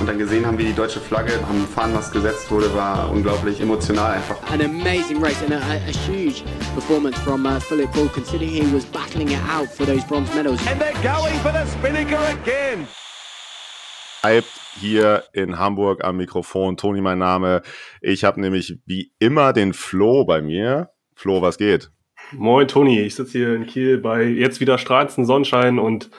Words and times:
und 0.00 0.06
dann 0.06 0.18
gesehen 0.18 0.46
haben, 0.46 0.56
wie 0.56 0.64
die 0.64 0.72
deutsche 0.72 0.98
Flagge 0.98 1.32
am 1.48 1.66
Fahnenmast 1.66 2.12
gesetzt 2.12 2.50
wurde, 2.50 2.74
war 2.74 3.10
unglaublich 3.10 3.60
emotional 3.60 4.12
einfach. 4.12 4.36
An 4.50 4.62
amazing 4.62 5.22
race 5.22 5.42
and 5.42 5.52
a, 5.52 5.58
a, 5.58 5.92
huge 6.08 6.42
performance 6.74 7.18
from 7.20 7.44
uh, 7.44 7.60
Philip 7.60 7.92
Bull, 7.92 8.08
considering 8.08 8.50
he 8.50 8.74
was 8.74 8.86
battling 8.86 9.28
it 9.28 9.40
out 9.48 9.68
for 9.68 9.84
those 9.84 10.02
bronze 10.06 10.34
medals. 10.34 10.58
And 10.66 10.80
they're 10.80 10.94
going 11.02 11.34
for 11.40 11.52
the 11.52 11.66
Spinnaker 11.66 12.18
again. 12.42 12.88
Hyped 14.22 14.48
hier 14.80 15.24
in 15.34 15.58
Hamburg 15.58 16.02
am 16.02 16.16
Mikrofon. 16.16 16.76
Toni, 16.78 17.02
mein 17.02 17.18
Name. 17.18 17.62
Ich 18.00 18.24
habe 18.24 18.40
nämlich 18.40 18.78
wie 18.86 19.12
immer 19.18 19.52
den 19.52 19.74
Flo 19.74 20.24
bei 20.24 20.40
mir. 20.40 20.90
Flo, 21.14 21.42
was 21.42 21.58
geht? 21.58 21.90
Moin 22.32 22.68
Toni, 22.68 23.00
ich 23.00 23.14
sitze 23.14 23.32
hier 23.32 23.54
in 23.54 23.66
Kiel 23.66 23.98
bei 23.98 24.22
jetzt 24.22 24.60
wieder 24.60 24.78
strahlendsten 24.78 25.26
Sonnenschein 25.26 25.78
und 25.78 26.10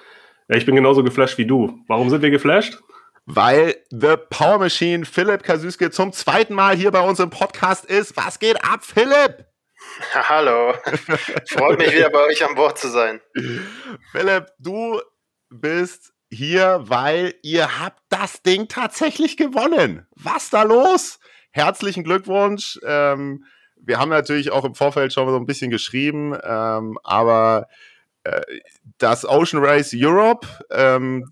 ja, 0.49 0.57
ich 0.57 0.65
bin 0.65 0.75
genauso 0.75 1.03
geflasht 1.03 1.37
wie 1.37 1.45
du. 1.45 1.79
Warum 1.87 2.09
sind 2.09 2.21
wir 2.21 2.29
geflasht? 2.29 2.79
Weil 3.25 3.75
The 3.91 4.15
Power 4.29 4.57
Machine 4.57 5.05
Philipp 5.05 5.43
Kasüske 5.43 5.91
zum 5.91 6.11
zweiten 6.11 6.53
Mal 6.53 6.75
hier 6.75 6.91
bei 6.91 7.01
uns 7.01 7.19
im 7.19 7.29
Podcast 7.29 7.85
ist. 7.85 8.17
Was 8.17 8.39
geht 8.39 8.63
ab, 8.63 8.83
Philipp? 8.83 9.45
Hallo. 10.13 10.73
Freut 11.47 11.79
mich 11.79 11.93
wieder 11.93 12.09
bei 12.09 12.25
euch 12.25 12.43
an 12.43 12.55
Bord 12.55 12.77
zu 12.77 12.89
sein. 12.89 13.21
Philipp, 14.11 14.47
du 14.59 15.01
bist 15.49 16.13
hier, 16.29 16.81
weil 16.83 17.35
ihr 17.43 17.79
habt 17.79 18.01
das 18.09 18.41
Ding 18.41 18.67
tatsächlich 18.67 19.37
gewonnen. 19.37 20.07
Was 20.15 20.49
da 20.49 20.63
los? 20.63 21.19
Herzlichen 21.51 22.03
Glückwunsch. 22.03 22.79
Ähm, 22.85 23.45
wir 23.75 23.99
haben 23.99 24.09
natürlich 24.09 24.51
auch 24.51 24.63
im 24.63 24.75
Vorfeld 24.75 25.11
schon 25.11 25.27
so 25.27 25.35
ein 25.35 25.45
bisschen 25.45 25.71
geschrieben, 25.71 26.37
ähm, 26.43 26.97
aber 27.03 27.67
äh, 28.23 28.41
das 28.97 29.25
Ocean 29.25 29.63
Race 29.63 29.91
Europe, 29.93 30.47
ähm, 30.69 31.25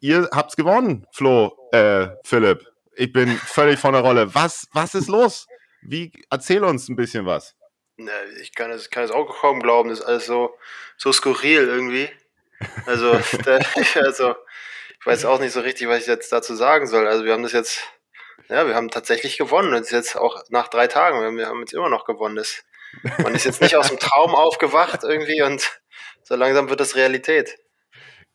ihr 0.00 0.28
habt's 0.32 0.56
gewonnen, 0.56 1.06
Flo, 1.12 1.68
äh, 1.72 2.08
Philipp. 2.24 2.66
Ich 2.94 3.12
bin 3.12 3.36
völlig 3.36 3.78
von 3.78 3.92
der 3.92 4.02
Rolle. 4.02 4.34
Was, 4.34 4.68
was 4.72 4.94
ist 4.94 5.08
los? 5.08 5.46
Wie, 5.82 6.12
erzähl 6.30 6.64
uns 6.64 6.88
ein 6.88 6.96
bisschen 6.96 7.26
was. 7.26 7.54
Ich 8.40 8.54
kann 8.54 8.70
es, 8.70 8.90
kann 8.90 9.04
es 9.04 9.10
auch 9.10 9.40
kaum 9.40 9.60
glauben, 9.60 9.88
das 9.88 10.00
ist 10.00 10.04
alles 10.04 10.26
so, 10.26 10.54
so 10.96 11.12
skurril 11.12 11.66
irgendwie. 11.68 12.08
Also, 12.86 13.12
da, 13.44 13.58
also, 14.00 14.34
ich 15.00 15.06
weiß 15.06 15.24
auch 15.26 15.40
nicht 15.40 15.52
so 15.52 15.60
richtig, 15.60 15.88
was 15.88 16.00
ich 16.00 16.06
jetzt 16.06 16.32
dazu 16.32 16.54
sagen 16.54 16.86
soll. 16.86 17.06
Also, 17.06 17.24
wir 17.24 17.32
haben 17.32 17.42
das 17.42 17.52
jetzt, 17.52 17.80
ja, 18.48 18.66
wir 18.66 18.74
haben 18.74 18.90
tatsächlich 18.90 19.38
gewonnen. 19.38 19.68
Und 19.68 19.80
das 19.80 19.88
ist 19.88 19.92
jetzt 19.92 20.16
auch 20.16 20.42
nach 20.50 20.68
drei 20.68 20.86
Tagen, 20.86 21.20
wir 21.20 21.26
haben, 21.26 21.38
wir 21.38 21.46
haben 21.46 21.60
jetzt 21.60 21.74
immer 21.74 21.88
noch 21.88 22.04
gewonnen. 22.04 22.36
Das, 22.36 22.64
man 23.18 23.34
ist 23.34 23.44
jetzt 23.44 23.60
nicht 23.60 23.76
aus 23.76 23.88
dem 23.88 23.98
Traum 23.98 24.34
aufgewacht 24.34 25.00
irgendwie 25.02 25.42
und 25.42 25.80
so 26.22 26.34
langsam 26.34 26.68
wird 26.68 26.80
das 26.80 26.96
Realität. 26.96 27.58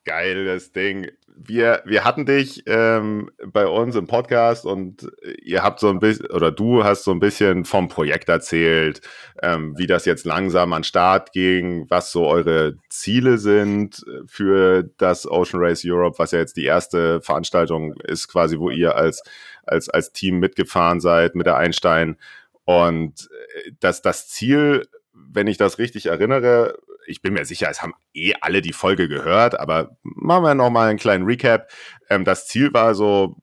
Geil, 0.06 0.46
das 0.46 0.72
Ding. 0.72 1.12
Wir, 1.44 1.82
wir 1.86 2.04
hatten 2.04 2.26
dich 2.26 2.64
ähm, 2.68 3.32
bei 3.44 3.66
uns 3.66 3.96
im 3.96 4.06
Podcast 4.06 4.66
und 4.66 5.12
ihr 5.42 5.64
habt 5.64 5.80
so 5.80 5.90
ein 5.90 6.00
bisschen, 6.00 6.28
oder 6.28 6.52
du 6.52 6.84
hast 6.84 7.04
so 7.04 7.12
ein 7.12 7.20
bisschen 7.20 7.66
vom 7.66 7.88
Projekt 7.88 8.30
erzählt, 8.30 9.02
ähm, 9.42 9.76
wie 9.78 9.88
das 9.88 10.06
jetzt 10.06 10.26
langsam 10.26 10.74
an 10.74 10.84
Start 10.84 11.32
ging, 11.32 11.88
was 11.90 12.12
so 12.12 12.28
eure 12.28 12.76
Ziele 12.90 13.40
sind 13.40 14.04
für 14.28 14.84
das 14.98 15.26
Ocean 15.26 15.64
Race 15.64 15.84
Europe, 15.84 16.20
was 16.20 16.32
ja 16.32 16.40
jetzt 16.40 16.58
die 16.58 16.66
erste 16.66 17.22
Veranstaltung 17.22 17.96
ist, 18.04 18.28
quasi, 18.28 18.60
wo 18.60 18.70
ihr 18.70 18.96
als, 18.96 19.24
als, 19.64 19.90
als 19.90 20.12
Team 20.12 20.38
mitgefahren 20.38 21.00
seid 21.00 21.34
mit 21.34 21.48
der 21.48 21.58
Einstein. 21.58 22.18
Und 22.66 23.30
äh, 23.66 23.72
das, 23.80 24.04
das 24.04 24.28
Ziel, 24.28 24.88
wenn 25.14 25.48
ich 25.48 25.58
das 25.58 25.80
richtig 25.80 26.06
erinnere, 26.06 26.78
ich 27.12 27.22
bin 27.22 27.34
mir 27.34 27.46
sicher, 27.46 27.70
es 27.70 27.82
haben 27.82 27.94
eh 28.14 28.34
alle 28.42 28.62
die 28.62 28.74
Folge 28.74 29.08
gehört, 29.08 29.60
aber 29.60 29.98
machen 30.02 30.44
wir 30.44 30.56
nochmal 30.56 30.90
einen 30.90 31.00
kleinen 31.00 31.26
Recap. 31.26 31.70
Ähm, 32.10 32.26
das 32.26 32.48
Ziel 32.48 32.74
war 32.74 32.96
so, 32.96 33.38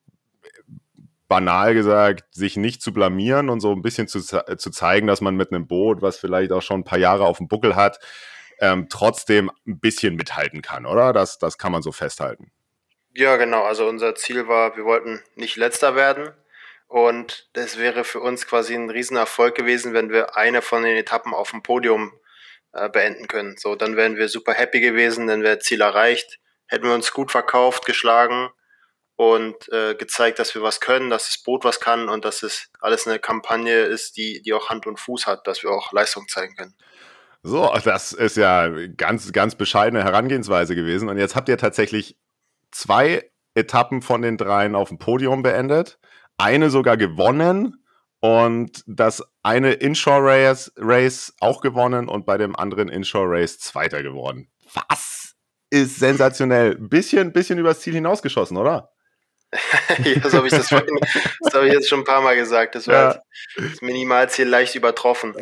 banal 1.29 1.75
gesagt, 1.75 2.25
sich 2.35 2.57
nicht 2.57 2.83
zu 2.83 2.93
blamieren 2.93 3.51
und 3.51 3.61
so 3.61 3.73
ein 3.73 3.83
bisschen 3.83 4.09
zu, 4.09 4.21
zu 4.21 4.71
zeigen, 4.71 5.07
dass 5.07 5.21
man 5.21 5.37
mit 5.37 5.53
einem 5.53 5.67
Boot, 5.67 6.03
was 6.03 6.17
vielleicht 6.17 6.51
auch 6.53 6.63
schon 6.63 6.81
ein 6.81 6.85
paar 6.85 6.99
Jahre 6.99 7.27
auf 7.27 7.37
dem 7.37 7.49
Buckel 7.49 7.77
hat, 7.77 8.01
ähm, 8.61 8.89
trotzdem 8.89 9.51
ein 9.67 9.79
bisschen 9.79 10.17
mithalten 10.17 10.63
kann, 10.63 10.87
oder? 10.87 11.13
Das, 11.13 11.39
das 11.39 11.59
kann 11.59 11.71
man 11.71 11.83
so 11.83 11.93
festhalten. 11.93 12.51
Ja, 13.15 13.37
genau. 13.37 13.63
Also 13.65 13.87
unser 13.87 14.15
Ziel 14.15 14.49
war, 14.49 14.77
wir 14.77 14.85
wollten 14.85 15.23
nicht 15.37 15.57
letzter 15.57 15.95
werden. 15.95 16.31
Und 16.87 17.51
das 17.53 17.79
wäre 17.79 18.05
für 18.05 18.21
uns 18.21 18.47
quasi 18.47 18.75
ein 18.75 18.89
Riesenerfolg 18.89 19.55
gewesen, 19.55 19.93
wenn 19.93 20.11
wir 20.11 20.37
eine 20.37 20.63
von 20.63 20.83
den 20.83 20.97
Etappen 20.97 21.35
auf 21.35 21.51
dem 21.51 21.63
Podium 21.63 22.13
äh, 22.73 22.89
beenden 22.89 23.29
können. 23.29 23.57
So, 23.59 23.75
dann 23.75 23.97
wären 23.97 24.17
wir 24.17 24.29
super 24.29 24.53
happy 24.53 24.81
gewesen, 24.81 25.27
dann 25.27 25.43
wäre 25.43 25.59
Ziel 25.59 25.81
erreicht, 25.81 26.39
hätten 26.67 26.85
wir 26.85 26.95
uns 26.95 27.13
gut 27.13 27.31
verkauft, 27.31 27.87
geschlagen 27.87 28.51
und 29.17 29.69
äh, 29.73 29.95
gezeigt, 29.95 30.39
dass 30.39 30.55
wir 30.55 30.63
was 30.63 30.81
können, 30.81 31.11
dass 31.11 31.27
das 31.27 31.43
Boot 31.43 31.65
was 31.65 31.81
kann 31.81 32.09
und 32.09 32.25
dass 32.25 32.43
es 32.43 32.71
alles 32.81 33.07
eine 33.07 33.19
Kampagne 33.19 33.81
ist, 33.81 34.17
die, 34.17 34.43
die 34.43 34.53
auch 34.53 34.71
Hand 34.71 34.87
und 34.87 35.01
Fuß 35.01 35.27
hat, 35.27 35.47
dass 35.47 35.63
wir 35.63 35.71
auch 35.71 35.93
Leistung 35.93 36.29
zeigen 36.29 36.55
können. 36.57 36.75
So, 37.43 37.73
das 37.85 38.13
ist 38.13 38.37
ja 38.37 38.69
ganz, 38.97 39.33
ganz 39.33 39.55
bescheidene 39.55 40.05
Herangehensweise 40.05 40.75
gewesen. 40.75 41.09
Und 41.09 41.19
jetzt 41.19 41.37
habt 41.37 41.49
ihr 41.49 41.57
tatsächlich 41.57 42.17
zwei 42.71 43.31
Etappen 43.55 44.03
von 44.03 44.23
den 44.23 44.37
dreien 44.37 44.75
auf 44.75 44.89
dem 44.89 44.99
Podium 44.99 45.43
beendet, 45.43 45.99
eine 46.37 46.71
sogar 46.71 46.97
gewonnen 46.97 47.85
und 48.21 48.83
das 48.87 49.23
eine 49.43 49.73
Inshore 49.75 50.25
Race, 50.25 50.73
Race 50.77 51.35
auch 51.41 51.61
gewonnen 51.61 52.09
und 52.09 52.27
bei 52.27 52.37
dem 52.39 52.57
anderen 52.57 52.89
Inshore 52.89 53.29
Race 53.31 53.59
Zweiter 53.59 54.03
geworden. 54.03 54.51
Was 54.75 55.35
ist 55.71 55.99
sensationell. 55.99 56.75
Bisschen, 56.77 57.33
bisschen 57.33 57.59
übers 57.59 57.81
Ziel 57.81 57.95
hinausgeschossen, 57.95 58.57
oder? 58.57 58.91
ja, 60.05 60.29
so 60.29 60.39
habe 60.39 60.47
ich 60.47 60.53
das, 60.53 60.69
vorhin- 60.69 60.99
das 61.41 61.55
habe 61.55 61.69
ich 61.69 61.73
jetzt 61.73 61.89
schon 61.89 62.01
ein 62.01 62.05
paar 62.05 62.21
Mal 62.21 62.37
gesagt. 62.37 62.75
Das 62.75 62.87
war 62.87 62.95
Ja. 63.15 63.23
das 63.57 63.81
Minimalziel 63.81 64.47
leicht 64.47 64.75
übertroffen. 64.75 65.35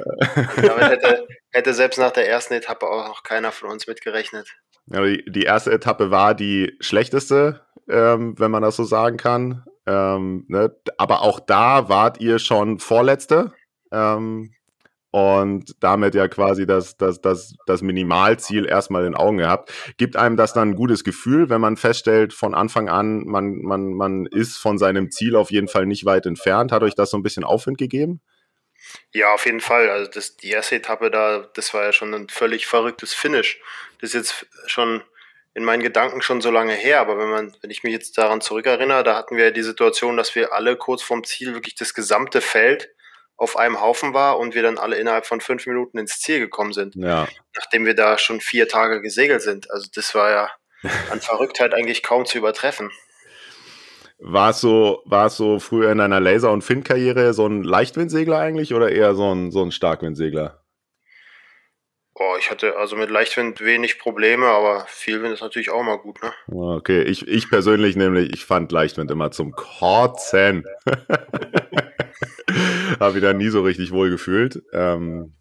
Damit 0.57 0.91
hätte, 0.91 1.27
hätte 1.51 1.75
selbst 1.75 1.99
nach 1.99 2.13
der 2.13 2.29
ersten 2.29 2.55
Etappe 2.55 2.87
auch 2.87 3.09
noch 3.09 3.23
keiner 3.25 3.51
von 3.51 3.69
uns 3.71 3.87
mitgerechnet. 3.89 4.49
Ja, 4.87 5.05
die, 5.05 5.25
die 5.29 5.43
erste 5.43 5.73
Etappe 5.73 6.13
war 6.13 6.35
die 6.37 6.77
schlechteste, 6.81 7.67
ähm, 7.89 8.39
wenn 8.39 8.53
man 8.53 8.63
das 8.63 8.77
so 8.77 8.85
sagen 8.85 9.17
kann. 9.17 9.65
Ähm, 9.87 10.45
ne? 10.49 10.75
Aber 10.99 11.23
auch 11.23 11.41
da 11.41 11.89
wart 11.89 12.21
ihr 12.21 12.39
schon 12.39 12.79
Vorletzte. 12.79 13.53
Ähm, 13.93 14.53
und 15.17 15.77
damit 15.81 16.15
ja 16.15 16.29
quasi 16.29 16.67
das, 16.67 16.99
das, 16.99 17.23
das, 17.23 17.55
das 17.65 17.81
Minimalziel 17.81 18.67
erstmal 18.67 19.07
in 19.07 19.15
Augen 19.15 19.39
gehabt. 19.39 19.73
Gibt 19.97 20.15
einem 20.15 20.37
das 20.37 20.53
dann 20.53 20.71
ein 20.71 20.77
gutes 20.77 21.05
Gefühl, 21.05 21.49
wenn 21.49 21.61
man 21.61 21.79
feststellt, 21.79 22.35
von 22.35 22.55
Anfang 22.55 22.91
an, 22.91 23.25
man, 23.25 23.63
man, 23.63 23.95
man 23.95 24.27
ist 24.27 24.59
von 24.59 24.77
seinem 24.77 25.11
Ziel 25.11 25.35
auf 25.37 25.51
jeden 25.51 25.69
Fall 25.69 25.87
nicht 25.87 26.05
weit 26.05 26.27
entfernt? 26.27 26.71
Hat 26.71 26.83
euch 26.83 26.95
das 26.95 27.11
so 27.11 27.17
ein 27.17 27.23
bisschen 27.23 27.45
Aufwind 27.45 27.79
gegeben? 27.79 28.21
Ja, 29.15 29.33
auf 29.33 29.47
jeden 29.47 29.61
Fall. 29.61 29.89
Also 29.89 30.11
das, 30.11 30.37
die 30.37 30.51
erste 30.51 30.77
Etappe 30.77 31.11
da, 31.11 31.49
das 31.55 31.73
war 31.73 31.85
ja 31.85 31.93
schon 31.93 32.13
ein 32.13 32.29
völlig 32.29 32.67
verrücktes 32.67 33.15
Finish. 33.15 33.59
Das 34.01 34.11
ist 34.11 34.15
jetzt 34.15 34.47
schon 34.67 35.03
in 35.57 35.65
meinen 35.65 35.83
Gedanken 35.83 36.21
schon 36.21 36.43
so 36.43 36.51
lange 36.51 36.75
her, 36.75 37.01
aber 37.01 37.17
wenn 37.19 37.31
man, 37.31 37.57
wenn 37.63 37.71
ich 37.71 37.83
mich 37.83 37.95
jetzt 37.95 38.19
daran 38.19 38.43
zurückerinnere, 38.43 39.03
da 39.03 39.17
hatten 39.17 39.39
wir 39.39 39.47
ja 39.47 39.51
die 39.51 39.63
Situation, 39.63 40.19
dass 40.19 40.35
wir 40.35 40.53
alle 40.53 40.77
kurz 40.77 41.01
vorm 41.03 41.25
Ziel 41.25 41.55
wirklich 41.55 41.75
das 41.75 41.95
gesamte 41.95 42.43
Feld 42.43 42.91
auf 43.39 43.57
einem 43.57 43.81
Haufen 43.81 44.13
war 44.13 44.39
und 44.39 44.55
wir 44.55 44.63
dann 44.63 44.77
alle 44.77 44.97
innerhalb 44.97 45.25
von 45.25 45.41
fünf 45.41 45.67
Minuten 45.67 45.97
ins 45.97 46.21
Ziel 46.21 46.41
gekommen 46.41 46.75
sind, 46.75 46.95
Ja. 46.95 47.27
nachdem 47.55 47.87
wir 47.87 47.95
da 47.95 48.19
schon 48.19 48.43
vier 48.43 48.69
Tage 48.69 49.01
gesegelt 49.01 49.41
sind. 49.41 49.71
Also 49.71 49.89
das 49.95 50.15
war 50.15 50.31
ja 50.31 50.51
an 51.11 51.23
Verrücktheit 51.23 51.73
eigentlich 51.73 52.03
kaum 52.03 52.27
zu 52.27 52.37
übertreffen. 52.37 52.91
War 54.19 54.51
es 54.51 54.61
so, 54.61 55.03
war 55.07 55.27
es 55.27 55.39
so 55.39 55.59
früher 55.59 55.91
in 55.91 55.99
deiner 55.99 56.21
Laser- 56.21 56.53
und 56.53 56.65
Fin-Karriere 56.65 57.33
so 57.33 57.47
ein 57.47 57.63
Leichtwindsegler 57.63 58.39
eigentlich 58.39 58.75
oder 58.75 58.91
eher 58.93 59.15
so 59.15 59.35
ein, 59.35 59.51
so 59.51 59.63
ein 59.63 59.73
Starkwindsegler? 59.73 60.63
Oh, 62.19 62.35
ich 62.39 62.51
hatte 62.51 62.77
also 62.77 62.97
mit 62.97 63.11
Leichtwind 63.11 63.61
wenig 63.61 63.99
Probleme, 63.99 64.47
aber 64.47 64.87
viel 64.89 65.23
Wind 65.23 65.35
ist 65.35 65.43
natürlich 65.43 65.69
auch 65.69 65.83
mal 65.83 65.99
gut, 65.99 66.19
ne? 66.23 66.33
Okay, 66.47 67.03
ich, 67.03 67.29
ich 67.29 67.51
persönlich 67.51 67.95
nämlich, 67.95 68.33
ich 68.33 68.47
fand 68.47 68.73
Leichtwind 68.73 69.11
immer 69.11 69.31
zum 69.33 69.53
Kotzen. 69.53 70.65
Habe 73.01 73.19
ich 73.19 73.23
da 73.23 73.35
nie 73.35 73.51
so 73.51 73.61
richtig 73.63 73.93
wohl 73.93 74.09
gefühlt. 74.09 74.63
Ähm, 74.73 75.35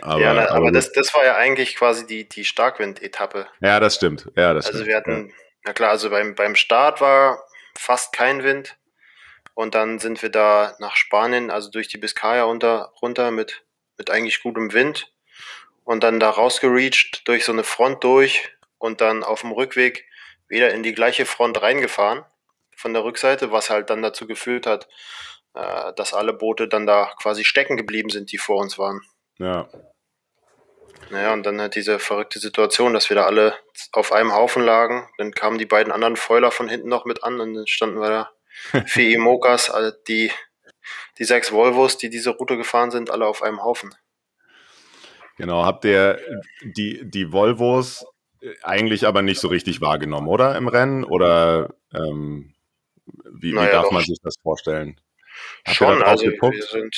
aber, 0.00 0.20
ja, 0.20 0.34
na, 0.34 0.50
aber 0.50 0.66
gut. 0.66 0.74
das, 0.74 0.90
das 0.90 1.14
war 1.14 1.24
ja 1.24 1.36
eigentlich 1.36 1.76
quasi 1.76 2.08
die, 2.08 2.28
die 2.28 2.44
Starkwind-Etappe. 2.44 3.46
ja, 3.60 3.78
das 3.78 3.94
stimmt. 3.94 4.30
Ja, 4.36 4.54
das 4.54 4.66
Also 4.66 4.78
stimmt. 4.78 4.88
wir 4.88 4.96
hatten, 4.96 5.32
na 5.64 5.72
klar, 5.72 5.90
also 5.90 6.10
beim, 6.10 6.34
beim 6.34 6.56
Start 6.56 7.00
war 7.00 7.44
fast 7.78 8.12
kein 8.12 8.42
Wind. 8.42 8.76
Und 9.54 9.76
dann 9.76 10.00
sind 10.00 10.22
wir 10.22 10.30
da 10.30 10.74
nach 10.80 10.96
Spanien, 10.96 11.50
also 11.52 11.70
durch 11.70 11.86
die 11.86 11.98
Biskaya 11.98 12.44
unter, 12.44 12.92
runter 13.00 13.30
mit, 13.30 13.62
mit 13.96 14.10
eigentlich 14.10 14.42
gutem 14.42 14.72
Wind. 14.72 15.11
Und 15.84 16.04
dann 16.04 16.20
da 16.20 16.30
rausgereached 16.30 17.26
durch 17.26 17.44
so 17.44 17.52
eine 17.52 17.64
Front 17.64 18.04
durch 18.04 18.50
und 18.78 19.00
dann 19.00 19.24
auf 19.24 19.40
dem 19.40 19.52
Rückweg 19.52 20.06
wieder 20.48 20.72
in 20.72 20.82
die 20.82 20.94
gleiche 20.94 21.26
Front 21.26 21.60
reingefahren 21.62 22.24
von 22.76 22.92
der 22.92 23.04
Rückseite, 23.04 23.52
was 23.52 23.70
halt 23.70 23.90
dann 23.90 24.02
dazu 24.02 24.26
geführt 24.26 24.66
hat, 24.66 24.88
äh, 25.54 25.92
dass 25.94 26.14
alle 26.14 26.32
Boote 26.32 26.68
dann 26.68 26.86
da 26.86 27.12
quasi 27.20 27.44
stecken 27.44 27.76
geblieben 27.76 28.10
sind, 28.10 28.32
die 28.32 28.38
vor 28.38 28.58
uns 28.58 28.78
waren. 28.78 29.00
Ja. 29.38 29.68
Naja, 31.10 31.32
und 31.32 31.44
dann 31.44 31.60
halt 31.60 31.74
diese 31.74 31.98
verrückte 31.98 32.38
Situation, 32.38 32.94
dass 32.94 33.10
wir 33.10 33.16
da 33.16 33.24
alle 33.24 33.54
auf 33.92 34.12
einem 34.12 34.32
Haufen 34.32 34.62
lagen. 34.64 35.08
Dann 35.18 35.32
kamen 35.32 35.58
die 35.58 35.66
beiden 35.66 35.92
anderen 35.92 36.16
Foiler 36.16 36.50
von 36.50 36.68
hinten 36.68 36.88
noch 36.88 37.04
mit 37.04 37.22
an 37.22 37.40
und 37.40 37.54
dann 37.54 37.66
standen 37.66 38.00
wir 38.00 38.08
da. 38.08 38.30
Vier 38.86 39.16
Imokas, 39.16 39.70
also 39.70 39.96
die, 40.08 40.30
die 41.18 41.24
sechs 41.24 41.52
Volvos, 41.52 41.96
die 41.96 42.10
diese 42.10 42.30
Route 42.30 42.56
gefahren 42.56 42.90
sind, 42.90 43.10
alle 43.10 43.26
auf 43.26 43.42
einem 43.42 43.62
Haufen. 43.62 43.94
Genau, 45.42 45.64
habt 45.64 45.84
ihr 45.84 46.20
die, 46.62 47.00
die 47.02 47.32
Volvos 47.32 48.06
eigentlich 48.62 49.08
aber 49.08 49.22
nicht 49.22 49.40
so 49.40 49.48
richtig 49.48 49.80
wahrgenommen, 49.80 50.28
oder 50.28 50.54
im 50.54 50.68
Rennen? 50.68 51.02
Oder 51.02 51.74
ähm, 51.92 52.54
wie, 53.28 53.52
Naja, 53.52 53.66
wie 53.66 53.72
darf 53.72 53.84
doch. 53.86 53.90
man 53.90 54.04
sich 54.04 54.20
das 54.22 54.36
vorstellen? 54.40 55.00
Habt 55.66 55.76
Schon, 55.76 56.00
also 56.00 56.26
geguckt? 56.26 56.54
wir 56.54 56.62
sind, 56.62 56.96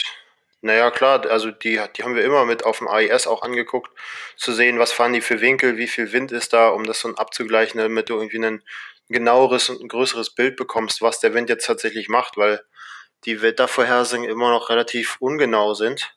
naja 0.60 0.90
klar, 0.90 1.24
also 1.24 1.52
die, 1.52 1.80
die 1.96 2.02
haben 2.02 2.16
wir 2.16 2.22
immer 2.22 2.44
mit 2.44 2.66
auf 2.66 2.80
dem 2.80 2.88
AIS 2.88 3.26
auch 3.26 3.40
angeguckt, 3.40 3.90
zu 4.36 4.52
sehen, 4.52 4.78
was 4.78 4.92
fahren 4.92 5.14
die 5.14 5.22
für 5.22 5.40
Winkel, 5.40 5.78
wie 5.78 5.88
viel 5.88 6.12
Wind 6.12 6.30
ist 6.30 6.52
da, 6.52 6.68
um 6.68 6.84
das 6.84 7.00
so 7.00 7.08
abzugleichen, 7.14 7.80
damit 7.80 8.10
du 8.10 8.16
irgendwie 8.16 8.44
ein 8.44 8.62
genaueres 9.08 9.70
und 9.70 9.80
ein 9.80 9.88
größeres 9.88 10.34
Bild 10.34 10.56
bekommst, 10.56 11.00
was 11.00 11.18
der 11.18 11.32
Wind 11.32 11.48
jetzt 11.48 11.64
tatsächlich 11.64 12.10
macht, 12.10 12.36
weil 12.36 12.60
die 13.24 13.40
Wettervorhersagen 13.40 14.26
immer 14.26 14.50
noch 14.50 14.68
relativ 14.68 15.16
ungenau 15.18 15.72
sind. 15.72 16.14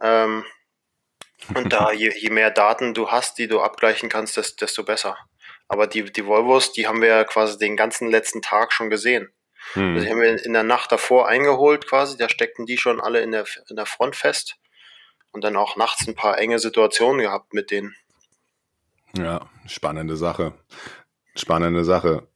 Ähm, 0.00 0.44
und 1.54 1.72
da, 1.72 1.92
je, 1.92 2.12
je 2.16 2.30
mehr 2.30 2.50
Daten 2.50 2.94
du 2.94 3.10
hast, 3.10 3.38
die 3.38 3.48
du 3.48 3.60
abgleichen 3.60 4.08
kannst, 4.08 4.36
des- 4.36 4.56
desto 4.56 4.84
besser. 4.84 5.16
Aber 5.68 5.86
die, 5.86 6.04
die 6.04 6.26
Volvos, 6.26 6.72
die 6.72 6.86
haben 6.86 7.00
wir 7.00 7.08
ja 7.08 7.24
quasi 7.24 7.58
den 7.58 7.76
ganzen 7.76 8.10
letzten 8.10 8.42
Tag 8.42 8.72
schon 8.72 8.90
gesehen. 8.90 9.32
Hm. 9.72 9.94
Also 9.94 10.04
die 10.04 10.10
haben 10.10 10.20
wir 10.20 10.44
in 10.44 10.52
der 10.52 10.62
Nacht 10.62 10.92
davor 10.92 11.26
eingeholt 11.28 11.86
quasi, 11.88 12.16
da 12.16 12.28
steckten 12.28 12.66
die 12.66 12.76
schon 12.78 13.00
alle 13.00 13.20
in 13.20 13.32
der, 13.32 13.44
in 13.68 13.76
der 13.76 13.86
Front 13.86 14.16
fest. 14.16 14.56
Und 15.32 15.42
dann 15.42 15.56
auch 15.56 15.76
nachts 15.76 16.06
ein 16.06 16.14
paar 16.14 16.38
enge 16.38 16.60
Situationen 16.60 17.20
gehabt 17.22 17.54
mit 17.54 17.70
denen. 17.72 17.96
Ja, 19.16 19.48
spannende 19.66 20.16
Sache. 20.16 20.52
Spannende 21.34 21.84
Sache. 21.84 22.28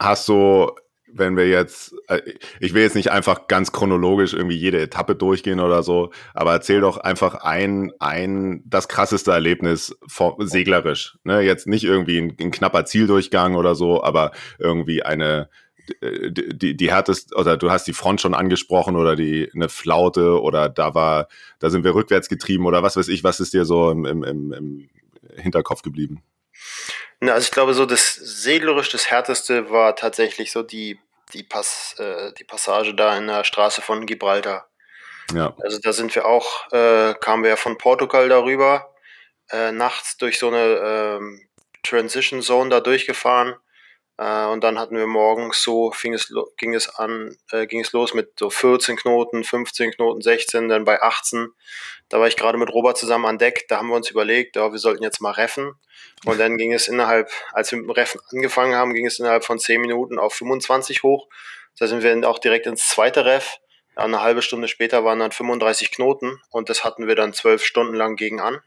Hast 0.00 0.28
du, 0.28 0.74
wenn 1.14 1.36
wir 1.36 1.48
jetzt, 1.48 1.94
äh, 2.08 2.20
ich 2.60 2.74
will 2.74 2.82
jetzt 2.82 2.96
nicht 2.96 3.10
einfach 3.10 3.46
ganz 3.48 3.72
chronologisch 3.72 4.32
irgendwie 4.34 4.56
jede 4.56 4.80
Etappe 4.80 5.14
durchgehen 5.14 5.60
oder 5.60 5.82
so, 5.82 6.10
aber 6.34 6.52
erzähl 6.52 6.80
doch 6.80 6.98
einfach 6.98 7.34
ein, 7.34 7.92
ein, 7.98 8.62
das 8.66 8.88
krasseste 8.88 9.32
Erlebnis 9.32 9.96
vor, 10.06 10.36
seglerisch. 10.40 11.16
Ne? 11.24 11.40
Jetzt 11.40 11.66
nicht 11.66 11.84
irgendwie 11.84 12.18
ein, 12.18 12.36
ein 12.40 12.50
knapper 12.50 12.84
Zieldurchgang 12.84 13.54
oder 13.54 13.74
so, 13.74 14.02
aber 14.02 14.32
irgendwie 14.58 15.02
eine, 15.02 15.48
äh, 16.00 16.30
die, 16.30 16.76
die, 16.76 16.90
härteste, 16.90 17.34
oder 17.36 17.56
du 17.56 17.70
hast 17.70 17.86
die 17.86 17.92
Front 17.92 18.20
schon 18.20 18.34
angesprochen 18.34 18.96
oder 18.96 19.16
die, 19.16 19.50
eine 19.54 19.68
Flaute 19.68 20.40
oder 20.40 20.68
da 20.68 20.94
war, 20.94 21.28
da 21.58 21.70
sind 21.70 21.84
wir 21.84 21.94
rückwärts 21.94 22.28
getrieben 22.28 22.66
oder 22.66 22.82
was 22.82 22.96
weiß 22.96 23.08
ich, 23.08 23.24
was 23.24 23.40
ist 23.40 23.54
dir 23.54 23.64
so 23.64 23.90
im, 23.90 24.04
im, 24.04 24.52
im 24.52 24.88
Hinterkopf 25.36 25.82
geblieben? 25.82 26.22
Na, 27.20 27.34
also 27.34 27.44
ich 27.44 27.52
glaube, 27.52 27.74
so 27.74 27.86
das 27.86 28.14
seglerisch 28.14 28.90
das 28.90 29.10
härteste 29.10 29.70
war 29.70 29.94
tatsächlich 29.94 30.50
so 30.50 30.62
die, 30.62 30.98
die, 31.32 31.44
Pass, 31.44 31.94
äh, 31.98 32.32
die 32.34 32.44
Passage 32.44 32.94
da 32.94 33.16
in 33.16 33.28
der 33.28 33.44
Straße 33.44 33.80
von 33.80 34.06
Gibraltar. 34.06 34.68
Ja. 35.32 35.54
Also 35.62 35.78
da 35.78 35.92
sind 35.92 36.14
wir 36.14 36.26
auch, 36.26 36.70
äh, 36.72 37.14
kamen 37.14 37.44
wir 37.44 37.50
ja 37.50 37.56
von 37.56 37.78
Portugal 37.78 38.28
darüber, 38.28 38.92
äh, 39.50 39.72
nachts 39.72 40.16
durch 40.16 40.38
so 40.38 40.48
eine 40.48 41.18
ähm, 41.18 41.48
Transition 41.82 42.42
Zone 42.42 42.70
da 42.70 42.80
durchgefahren. 42.80 43.54
Äh, 44.22 44.46
und 44.46 44.62
dann 44.62 44.78
hatten 44.78 44.96
wir 44.96 45.06
morgens 45.06 45.62
so, 45.62 45.90
fing 45.90 46.14
es, 46.14 46.32
ging 46.56 46.74
es 46.74 46.88
an, 46.88 47.36
äh, 47.50 47.66
ging 47.66 47.80
es 47.80 47.92
los 47.92 48.14
mit 48.14 48.38
so 48.38 48.50
14 48.50 48.96
Knoten, 48.96 49.42
15 49.42 49.90
Knoten, 49.92 50.22
16, 50.22 50.68
dann 50.68 50.84
bei 50.84 51.02
18. 51.02 51.48
Da 52.08 52.20
war 52.20 52.28
ich 52.28 52.36
gerade 52.36 52.58
mit 52.58 52.70
Robert 52.70 52.96
zusammen 52.96 53.26
an 53.26 53.38
Deck, 53.38 53.66
da 53.68 53.78
haben 53.78 53.88
wir 53.88 53.96
uns 53.96 54.10
überlegt, 54.10 54.54
ja, 54.54 54.70
wir 54.70 54.78
sollten 54.78 55.02
jetzt 55.02 55.20
mal 55.20 55.32
reffen. 55.32 55.74
Und 56.24 56.38
dann 56.38 56.56
ging 56.56 56.72
es 56.72 56.86
innerhalb, 56.86 57.30
als 57.52 57.72
wir 57.72 57.78
mit 57.78 57.88
dem 57.88 57.90
Reffen 57.90 58.20
angefangen 58.30 58.74
haben, 58.74 58.94
ging 58.94 59.06
es 59.06 59.18
innerhalb 59.18 59.44
von 59.44 59.58
10 59.58 59.80
Minuten 59.80 60.18
auf 60.20 60.34
25 60.34 61.02
hoch. 61.02 61.26
Da 61.78 61.88
sind 61.88 62.02
wir 62.04 62.10
dann 62.10 62.24
auch 62.24 62.38
direkt 62.38 62.66
ins 62.66 62.88
zweite 62.88 63.24
Reff. 63.24 63.58
Eine 63.96 64.22
halbe 64.22 64.42
Stunde 64.42 64.68
später 64.68 65.04
waren 65.04 65.18
dann 65.18 65.32
35 65.32 65.90
Knoten 65.90 66.40
und 66.50 66.68
das 66.68 66.84
hatten 66.84 67.08
wir 67.08 67.16
dann 67.16 67.32
zwölf 67.32 67.64
Stunden 67.64 67.94
lang 67.94 68.14
gegen 68.14 68.40
an. 68.40 68.60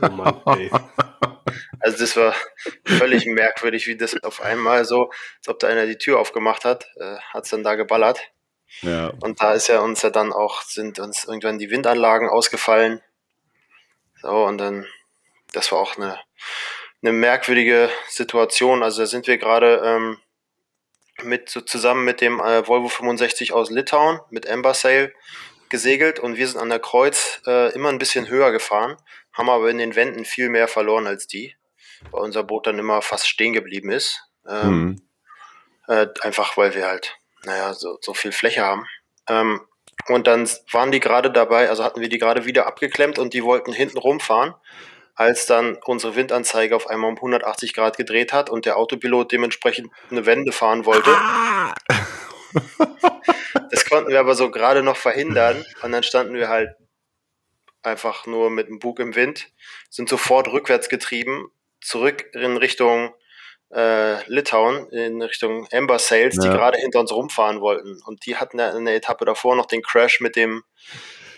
Oh 0.00 0.08
Mann, 0.08 0.40
ey. 0.46 0.70
Also 1.80 1.98
das 1.98 2.16
war 2.16 2.34
völlig 2.84 3.26
merkwürdig, 3.26 3.86
wie 3.86 3.96
das 3.96 4.22
auf 4.22 4.40
einmal 4.40 4.84
so, 4.84 5.10
als 5.38 5.48
ob 5.48 5.58
da 5.58 5.68
einer 5.68 5.86
die 5.86 5.98
Tür 5.98 6.18
aufgemacht 6.18 6.64
hat, 6.64 6.86
äh, 6.96 7.16
hat 7.32 7.44
es 7.44 7.50
dann 7.50 7.62
da 7.62 7.74
geballert. 7.74 8.20
Ja. 8.82 9.12
Und 9.20 9.40
da 9.40 9.52
ist 9.52 9.68
ja 9.68 9.80
uns 9.80 10.02
ja 10.02 10.10
dann 10.10 10.32
auch, 10.32 10.62
sind 10.62 10.98
uns 10.98 11.24
irgendwann 11.24 11.58
die 11.58 11.70
Windanlagen 11.70 12.28
ausgefallen. 12.28 13.00
So, 14.20 14.44
und 14.44 14.58
dann, 14.58 14.86
das 15.52 15.70
war 15.70 15.78
auch 15.78 15.96
eine, 15.96 16.18
eine 17.02 17.12
merkwürdige 17.12 17.90
Situation. 18.08 18.82
Also 18.82 19.02
da 19.02 19.06
sind 19.06 19.26
wir 19.26 19.38
gerade 19.38 19.82
ähm, 19.84 20.18
mit 21.22 21.48
so 21.48 21.60
zusammen 21.60 22.04
mit 22.04 22.20
dem 22.20 22.40
äh, 22.40 22.66
Volvo 22.66 22.88
65 22.88 23.52
aus 23.52 23.70
Litauen 23.70 24.20
mit 24.30 24.46
Ember 24.46 24.74
Sail 24.74 25.14
gesegelt 25.68 26.18
und 26.18 26.36
wir 26.36 26.46
sind 26.46 26.60
an 26.60 26.68
der 26.68 26.80
Kreuz 26.80 27.40
äh, 27.46 27.72
immer 27.74 27.88
ein 27.88 27.98
bisschen 27.98 28.28
höher 28.28 28.52
gefahren, 28.52 28.96
haben 29.34 29.50
aber 29.50 29.68
in 29.68 29.78
den 29.78 29.94
Wänden 29.96 30.24
viel 30.24 30.48
mehr 30.48 30.68
verloren 30.68 31.06
als 31.06 31.26
die, 31.26 31.54
weil 32.10 32.22
unser 32.22 32.42
Boot 32.44 32.66
dann 32.66 32.78
immer 32.78 33.02
fast 33.02 33.28
stehen 33.28 33.52
geblieben 33.52 33.90
ist. 33.90 34.22
Ähm, 34.48 34.62
Hm. 34.62 35.02
äh, 35.88 36.06
einfach 36.22 36.56
weil 36.56 36.74
wir 36.74 36.86
halt, 36.86 37.16
naja, 37.44 37.74
so, 37.74 37.98
so 38.00 38.14
viel 38.14 38.32
Fläche 38.32 38.62
haben. 38.62 38.86
Ähm, 39.28 39.60
und 40.08 40.26
dann 40.26 40.48
waren 40.70 40.90
die 40.90 41.00
gerade 41.00 41.30
dabei, 41.30 41.68
also 41.68 41.84
hatten 41.84 42.00
wir 42.00 42.08
die 42.08 42.18
gerade 42.18 42.44
wieder 42.44 42.66
abgeklemmt 42.66 43.18
und 43.18 43.32
die 43.32 43.44
wollten 43.44 43.72
hinten 43.72 43.98
rumfahren, 43.98 44.54
als 45.14 45.46
dann 45.46 45.78
unsere 45.84 46.16
Windanzeige 46.16 46.74
auf 46.76 46.88
einmal 46.88 47.10
um 47.10 47.16
180 47.16 47.72
Grad 47.74 47.96
gedreht 47.96 48.32
hat 48.32 48.50
und 48.50 48.66
der 48.66 48.76
Autopilot 48.76 49.32
dementsprechend 49.32 49.90
eine 50.10 50.26
Wende 50.26 50.52
fahren 50.52 50.84
wollte. 50.84 51.10
Das 53.70 53.84
konnten 53.86 54.10
wir 54.10 54.20
aber 54.20 54.36
so 54.36 54.50
gerade 54.52 54.82
noch 54.84 54.96
verhindern 54.96 55.64
und 55.82 55.90
dann 55.90 56.04
standen 56.04 56.34
wir 56.34 56.48
halt 56.48 56.70
einfach 57.84 58.26
nur 58.26 58.50
mit 58.50 58.68
dem 58.68 58.78
Bug 58.78 58.98
im 59.00 59.14
Wind, 59.14 59.48
sind 59.90 60.08
sofort 60.08 60.48
rückwärts 60.48 60.88
getrieben, 60.88 61.50
zurück 61.80 62.24
in 62.32 62.56
Richtung 62.56 63.14
äh, 63.74 64.22
Litauen, 64.30 64.88
in 64.90 65.20
Richtung 65.20 65.66
Ember 65.70 65.98
Sales, 65.98 66.36
die 66.38 66.46
Ja. 66.46 66.54
gerade 66.54 66.78
hinter 66.78 67.00
uns 67.00 67.12
rumfahren 67.12 67.60
wollten. 67.60 68.00
Und 68.06 68.24
die 68.26 68.36
hatten 68.36 68.58
ja 68.58 68.70
in 68.70 68.84
der 68.84 68.94
Etappe 68.94 69.24
davor 69.24 69.56
noch 69.56 69.66
den 69.66 69.82
Crash 69.82 70.20
mit 70.20 70.36
dem 70.36 70.62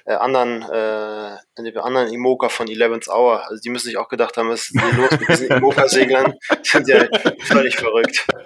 äh, 0.05 0.13
anderen, 0.15 0.63
äh, 0.63 1.37
dem 1.63 1.79
anderen 1.79 2.13
Imoka 2.13 2.49
von 2.49 2.69
11th 2.69 3.09
Hour. 3.09 3.43
Also 3.49 3.61
die 3.63 3.71
müssen 3.71 3.87
sich 3.87 3.97
auch 3.97 4.09
gedacht 4.09 4.37
haben, 4.37 4.51
was 4.51 4.71
ist 4.71 4.75
denn 4.75 4.97
los 4.97 5.11
mit 5.13 5.29
diesen 5.29 5.49
Imoka-Seglern? 5.51 6.35
Die 6.65 6.69
sind 6.69 6.89
ja 6.89 7.07
völlig 7.41 7.77
verrückt. 7.77 8.27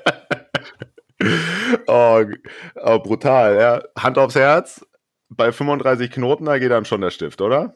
Oh, 1.86 2.24
oh, 2.76 2.98
brutal, 2.98 3.56
ja. 3.60 3.82
Hand 4.02 4.16
aufs 4.16 4.34
Herz. 4.36 4.86
Bei 5.28 5.52
35 5.52 6.10
Knoten, 6.10 6.46
da 6.46 6.58
geht 6.58 6.70
dann 6.70 6.86
schon 6.86 7.02
der 7.02 7.10
Stift, 7.10 7.40
oder? 7.42 7.74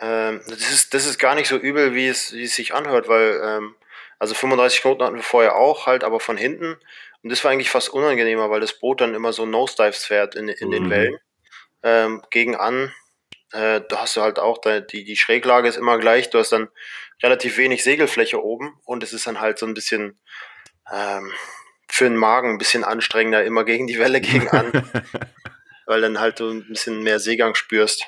Ähm, 0.00 0.42
das, 0.48 0.70
ist, 0.70 0.94
das 0.94 1.06
ist 1.06 1.18
gar 1.18 1.34
nicht 1.34 1.48
so 1.48 1.56
übel, 1.56 1.94
wie 1.94 2.08
es, 2.08 2.32
wie 2.32 2.44
es 2.44 2.54
sich 2.54 2.74
anhört, 2.74 3.08
weil 3.08 3.40
ähm, 3.42 3.74
also 4.18 4.34
35 4.34 4.82
Knoten 4.82 5.02
hatten 5.04 5.16
wir 5.16 5.22
vorher 5.22 5.56
auch, 5.56 5.86
halt 5.86 6.04
aber 6.04 6.20
von 6.20 6.36
hinten. 6.36 6.76
Und 7.22 7.30
das 7.30 7.42
war 7.44 7.50
eigentlich 7.50 7.70
fast 7.70 7.90
unangenehmer, 7.90 8.50
weil 8.50 8.60
das 8.60 8.78
Boot 8.78 9.00
dann 9.00 9.14
immer 9.14 9.32
so 9.32 9.46
Nosedives 9.46 10.04
fährt 10.04 10.34
in, 10.34 10.48
in 10.48 10.70
den 10.70 10.84
Mhm. 10.84 10.90
Wellen. 10.90 11.18
Ähm, 11.82 12.22
gegen 12.30 12.56
an, 12.56 12.92
äh, 13.52 13.80
da 13.88 14.02
hast 14.02 14.16
du 14.16 14.22
halt 14.22 14.38
auch, 14.38 14.58
da, 14.58 14.80
die, 14.80 15.04
die 15.04 15.16
Schräglage 15.16 15.68
ist 15.68 15.76
immer 15.76 15.98
gleich, 15.98 16.30
du 16.30 16.38
hast 16.38 16.52
dann 16.52 16.68
relativ 17.22 17.56
wenig 17.58 17.82
Segelfläche 17.84 18.42
oben 18.42 18.78
und 18.84 19.02
es 19.02 19.12
ist 19.12 19.26
dann 19.26 19.40
halt 19.40 19.58
so 19.58 19.66
ein 19.66 19.74
bisschen 19.74 20.18
ähm, 20.92 21.32
für 21.88 22.04
den 22.04 22.16
Magen 22.16 22.50
ein 22.50 22.58
bisschen 22.58 22.84
anstrengender, 22.84 23.44
immer 23.44 23.64
gegen 23.64 23.86
die 23.86 23.98
Welle 23.98 24.20
gegen 24.20 24.48
an, 24.48 24.72
weil 25.86 26.00
dann 26.00 26.20
halt 26.20 26.40
du 26.40 26.50
ein 26.50 26.68
bisschen 26.68 27.02
mehr 27.02 27.18
Seegang 27.18 27.54
spürst. 27.54 28.06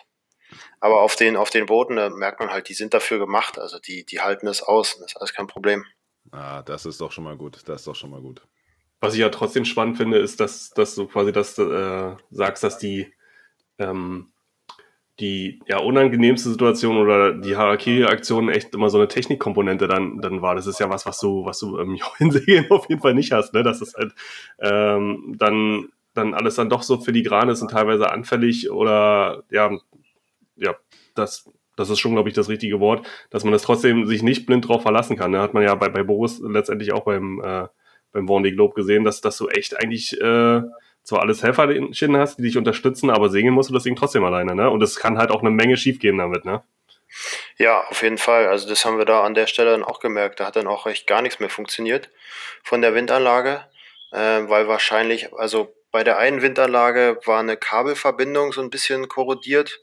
Aber 0.81 1.01
auf 1.01 1.17
den, 1.17 1.37
auf 1.37 1.51
den 1.51 1.67
Booten, 1.67 1.97
da 1.97 2.09
merkt 2.11 2.41
man 2.41 2.51
halt, 2.51 2.69
die 2.69 2.75
sind 2.75 2.95
dafür 2.95 3.19
gemacht. 3.19 3.59
Also 3.59 3.79
die, 3.79 4.05
die 4.05 4.21
halten 4.21 4.47
das 4.47 4.63
aus. 4.63 4.99
Das 4.99 5.13
ist 5.13 5.17
alles 5.17 5.35
kein 5.35 5.47
Problem. 5.47 5.85
Ah, 6.31 6.63
das 6.63 6.87
ist 6.87 7.01
doch 7.01 7.13
schon 7.13 7.25
mal 7.25 7.37
gut. 7.37 7.63
Das 7.67 7.81
ist 7.81 7.87
doch 7.87 7.97
schon 7.97 8.11
mal 8.11 8.21
gut. 8.21 8.43
Was 9.01 9.15
ich 9.15 9.21
ja 9.21 9.29
trotzdem 9.29 9.65
spannend 9.65 9.97
finde, 9.97 10.19
ist, 10.19 10.41
dass, 10.41 10.71
dass 10.71 10.95
du 10.95 11.07
quasi 11.07 11.33
das 11.33 11.59
äh, 11.59 12.17
sagst, 12.31 12.65
dass 12.65 12.79
die, 12.79 13.13
ähm, 13.79 14.29
die 15.21 15.61
ja, 15.67 15.79
unangenehmste 15.79 16.51
Situation 16.51 16.97
oder 16.97 17.33
die 17.33 17.57
Harakiri-Aktion 17.57 18.49
echt 18.49 18.75
immer 18.75 18.91
so 18.91 18.99
eine 18.99 19.09
Technikkomponente 19.09 19.89
dann, 19.89 20.21
dann 20.21 20.43
war. 20.43 20.55
Das 20.55 20.67
ist 20.67 20.81
ja 20.81 20.91
was, 20.91 21.07
was 21.07 21.19
du, 21.19 21.45
was 21.45 21.59
du 21.59 21.77
im 21.79 21.97
Joinsegeln 21.97 22.71
auf 22.71 22.89
jeden 22.89 23.01
Fall 23.01 23.15
nicht 23.15 23.33
hast, 23.33 23.55
ne? 23.55 23.63
Dass 23.63 23.81
es 23.81 23.95
halt 23.95 24.15
ähm, 24.61 25.35
dann, 25.39 25.89
dann 26.15 26.35
alles 26.35 26.57
dann 26.57 26.71
doch 26.71 26.83
so 26.83 26.99
filigran 27.01 27.49
ist 27.49 27.63
und 27.63 27.71
teilweise 27.71 28.11
anfällig 28.11 28.71
oder 28.71 29.45
ja, 29.51 29.71
ja, 30.59 30.77
das 31.15 31.51
Das 31.77 31.91
ist 31.91 32.01
schon, 32.01 32.13
glaube 32.13 32.29
ich, 32.29 32.35
das 32.35 32.49
richtige 32.49 32.81
Wort, 32.81 33.07
dass 33.31 33.45
man 33.45 33.53
das 33.53 33.63
trotzdem 33.63 34.07
sich 34.07 34.23
nicht 34.23 34.47
blind 34.47 34.69
drauf 34.69 34.83
verlassen 34.83 35.17
kann. 35.17 35.33
Da 35.33 35.39
ne? 35.39 35.45
hat 35.45 35.55
man 35.55 35.63
ja 35.63 35.75
bei, 35.75 35.89
bei 35.89 36.03
Boris 36.03 36.41
letztendlich 36.41 36.93
auch 36.93 37.05
beim, 37.05 37.41
äh, 37.41 37.69
beim 38.13 38.27
Vendée 38.27 38.53
Globe 38.53 38.75
gesehen, 38.75 39.05
dass, 39.05 39.21
dass 39.21 39.37
du 39.39 39.49
echt 39.49 39.79
eigentlich 39.79 40.21
äh, 40.21 40.63
zwar 41.05 41.21
alles 41.21 41.43
Helferchen 41.43 42.17
hast, 42.17 42.39
die 42.39 42.43
dich 42.43 42.59
unterstützen, 42.59 43.11
aber 43.11 43.31
segeln 43.31 43.55
musst 43.55 43.71
du 43.71 43.75
das 43.75 43.85
Ding 43.85 43.97
trotzdem 43.97 44.25
alleine. 44.25 44.55
Ne? 44.55 44.69
Und 44.69 44.83
es 44.83 44.97
kann 44.97 45.19
halt 45.19 45.31
auch 45.31 45.41
eine 45.41 45.51
Menge 45.51 45.77
schiefgehen 45.77 46.19
damit. 46.19 46.45
Ne? 46.45 46.63
Ja, 47.57 47.85
auf 47.89 48.03
jeden 48.03 48.19
Fall. 48.19 48.49
Also 48.49 48.69
das 48.69 48.85
haben 48.85 48.99
wir 48.99 49.05
da 49.05 49.23
an 49.23 49.35
der 49.35 49.47
Stelle 49.47 49.71
dann 49.71 49.85
auch 49.85 50.01
gemerkt. 50.01 50.41
Da 50.41 50.47
hat 50.47 50.57
dann 50.57 50.67
auch 50.67 50.87
recht 50.87 51.07
gar 51.07 51.23
nichts 51.23 51.41
mehr 51.41 51.49
funktioniert 51.49 52.11
von 52.63 52.83
der 52.83 52.95
Windanlage, 52.95 53.65
äh, 54.13 54.43
weil 54.49 54.69
wahrscheinlich, 54.69 55.33
also 55.35 55.75
bei 55.91 56.05
der 56.05 56.19
einen 56.19 56.43
Windanlage 56.43 57.19
war 57.25 57.41
eine 57.41 57.57
Kabelverbindung 57.57 58.53
so 58.53 58.61
ein 58.61 58.71
bisschen 58.71 59.09
korrodiert 59.09 59.81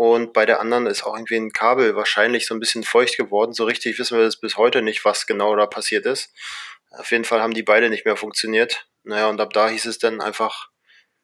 und 0.00 0.32
bei 0.32 0.46
der 0.46 0.60
anderen 0.60 0.86
ist 0.86 1.04
auch 1.04 1.14
irgendwie 1.14 1.36
ein 1.36 1.52
Kabel 1.52 1.94
wahrscheinlich 1.94 2.46
so 2.46 2.54
ein 2.54 2.58
bisschen 2.58 2.84
feucht 2.84 3.18
geworden. 3.18 3.52
So 3.52 3.64
richtig 3.64 3.98
wissen 3.98 4.16
wir 4.16 4.24
das 4.24 4.40
bis 4.40 4.56
heute 4.56 4.80
nicht, 4.80 5.04
was 5.04 5.26
genau 5.26 5.54
da 5.56 5.66
passiert 5.66 6.06
ist. 6.06 6.32
Auf 6.90 7.10
jeden 7.10 7.24
Fall 7.24 7.42
haben 7.42 7.52
die 7.52 7.62
beide 7.62 7.90
nicht 7.90 8.06
mehr 8.06 8.16
funktioniert. 8.16 8.88
Naja, 9.02 9.28
und 9.28 9.38
ab 9.42 9.52
da 9.52 9.68
hieß 9.68 9.84
es 9.84 9.98
dann 9.98 10.22
einfach 10.22 10.70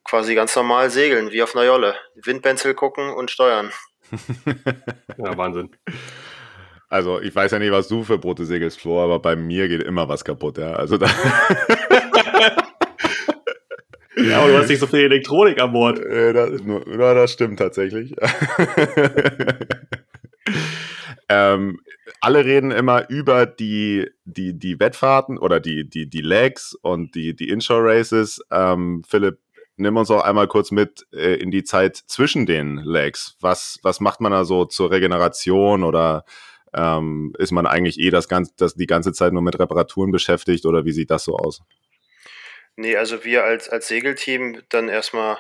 quasi 0.05 0.35
ganz 0.35 0.55
normal 0.55 0.91
segeln, 0.91 1.31
wie 1.31 1.43
auf 1.43 1.57
einer 1.57 1.65
Jolle. 1.65 1.97
Windbenzel 2.17 2.75
gucken 2.75 3.15
und 3.15 3.31
steuern. 3.31 3.73
ja, 5.17 5.39
Wahnsinn. 5.39 5.75
Also, 6.91 7.19
ich 7.23 7.35
weiß 7.35 7.53
ja 7.53 7.59
nicht, 7.59 7.73
was 7.73 7.89
du 7.89 8.05
für 8.05 8.19
Brote 8.19 8.45
segelst, 8.45 8.79
Flo, 8.79 9.03
aber 9.03 9.21
bei 9.21 9.37
mir 9.37 9.69
geht 9.69 9.85
immer 9.85 10.11
was 10.11 10.23
kaputt, 10.23 10.59
ja. 10.59 10.75
Also 10.75 10.99
da 10.99 11.09
Ja, 14.17 14.41
aber 14.41 14.49
du 14.49 14.59
hast 14.59 14.69
nicht 14.69 14.81
so 14.81 14.87
viel 14.87 15.01
Elektronik 15.01 15.61
an 15.61 15.73
Bord. 15.73 15.99
Äh, 15.99 16.33
das, 16.33 16.61
ja, 16.65 17.15
das 17.15 17.33
stimmt 17.33 17.59
tatsächlich. 17.59 18.15
ähm, 21.29 21.81
alle 22.21 22.45
reden 22.45 22.71
immer 22.71 23.11
über 23.11 23.47
die, 23.47 24.09
die, 24.25 24.59
die 24.59 24.81
Wettfahrten 24.81 25.39
oder 25.39 25.61
die, 25.61 25.89
die, 25.89 26.09
die 26.09 26.23
Legs 26.23 26.75
und 26.81 27.15
die, 27.15 27.37
die 27.37 27.51
Inshore 27.51 27.85
Races. 27.85 28.41
Ähm, 28.51 29.03
Philipp, 29.07 29.39
nimm 29.77 29.97
uns 29.97 30.11
auch 30.11 30.25
einmal 30.25 30.49
kurz 30.49 30.71
mit 30.71 31.07
äh, 31.13 31.35
in 31.35 31.51
die 31.51 31.65
Zeit 31.65 31.97
zwischen 31.97 32.47
den 32.47 32.79
Legs. 32.79 33.37
Was, 33.41 33.79
was 33.83 34.01
macht 34.01 34.21
man 34.21 34.33
da 34.33 34.45
so 34.45 34.65
zur 34.65 34.91
Regeneration 34.91 35.85
oder 35.85 36.25
ähm, 36.75 37.35
ist 37.39 37.53
man 37.53 37.67
eigentlich 37.67 37.99
eh 38.01 38.11
das 38.11 38.29
ganze, 38.29 38.53
das 38.57 38.75
die 38.75 38.87
ganze 38.87 39.13
Zeit 39.13 39.33
nur 39.33 39.43
mit 39.43 39.59
Reparaturen 39.59 40.11
beschäftigt 40.11 40.67
oder 40.67 40.85
wie 40.85 40.93
sieht 40.93 41.11
das 41.11 41.25
so 41.25 41.37
aus? 41.37 41.63
Nee, 42.77 42.97
also 42.97 43.25
wir 43.25 43.45
als, 43.45 43.69
als 43.69 43.89
Segelteam 43.89 44.63
dann 44.69 44.89
erstmal 44.89 45.39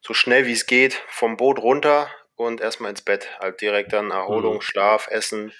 so 0.00 0.14
schnell 0.14 0.46
wie 0.46 0.52
es 0.52 0.66
geht 0.66 0.94
vom 1.08 1.36
Boot 1.36 1.58
runter 1.60 2.10
und 2.34 2.60
erstmal 2.60 2.90
ins 2.90 3.02
Bett. 3.02 3.28
Halt 3.38 3.60
direkt 3.60 3.92
dann 3.92 4.10
Erholung, 4.10 4.56
mhm. 4.56 4.60
Schlaf, 4.60 5.08
Essen. 5.08 5.52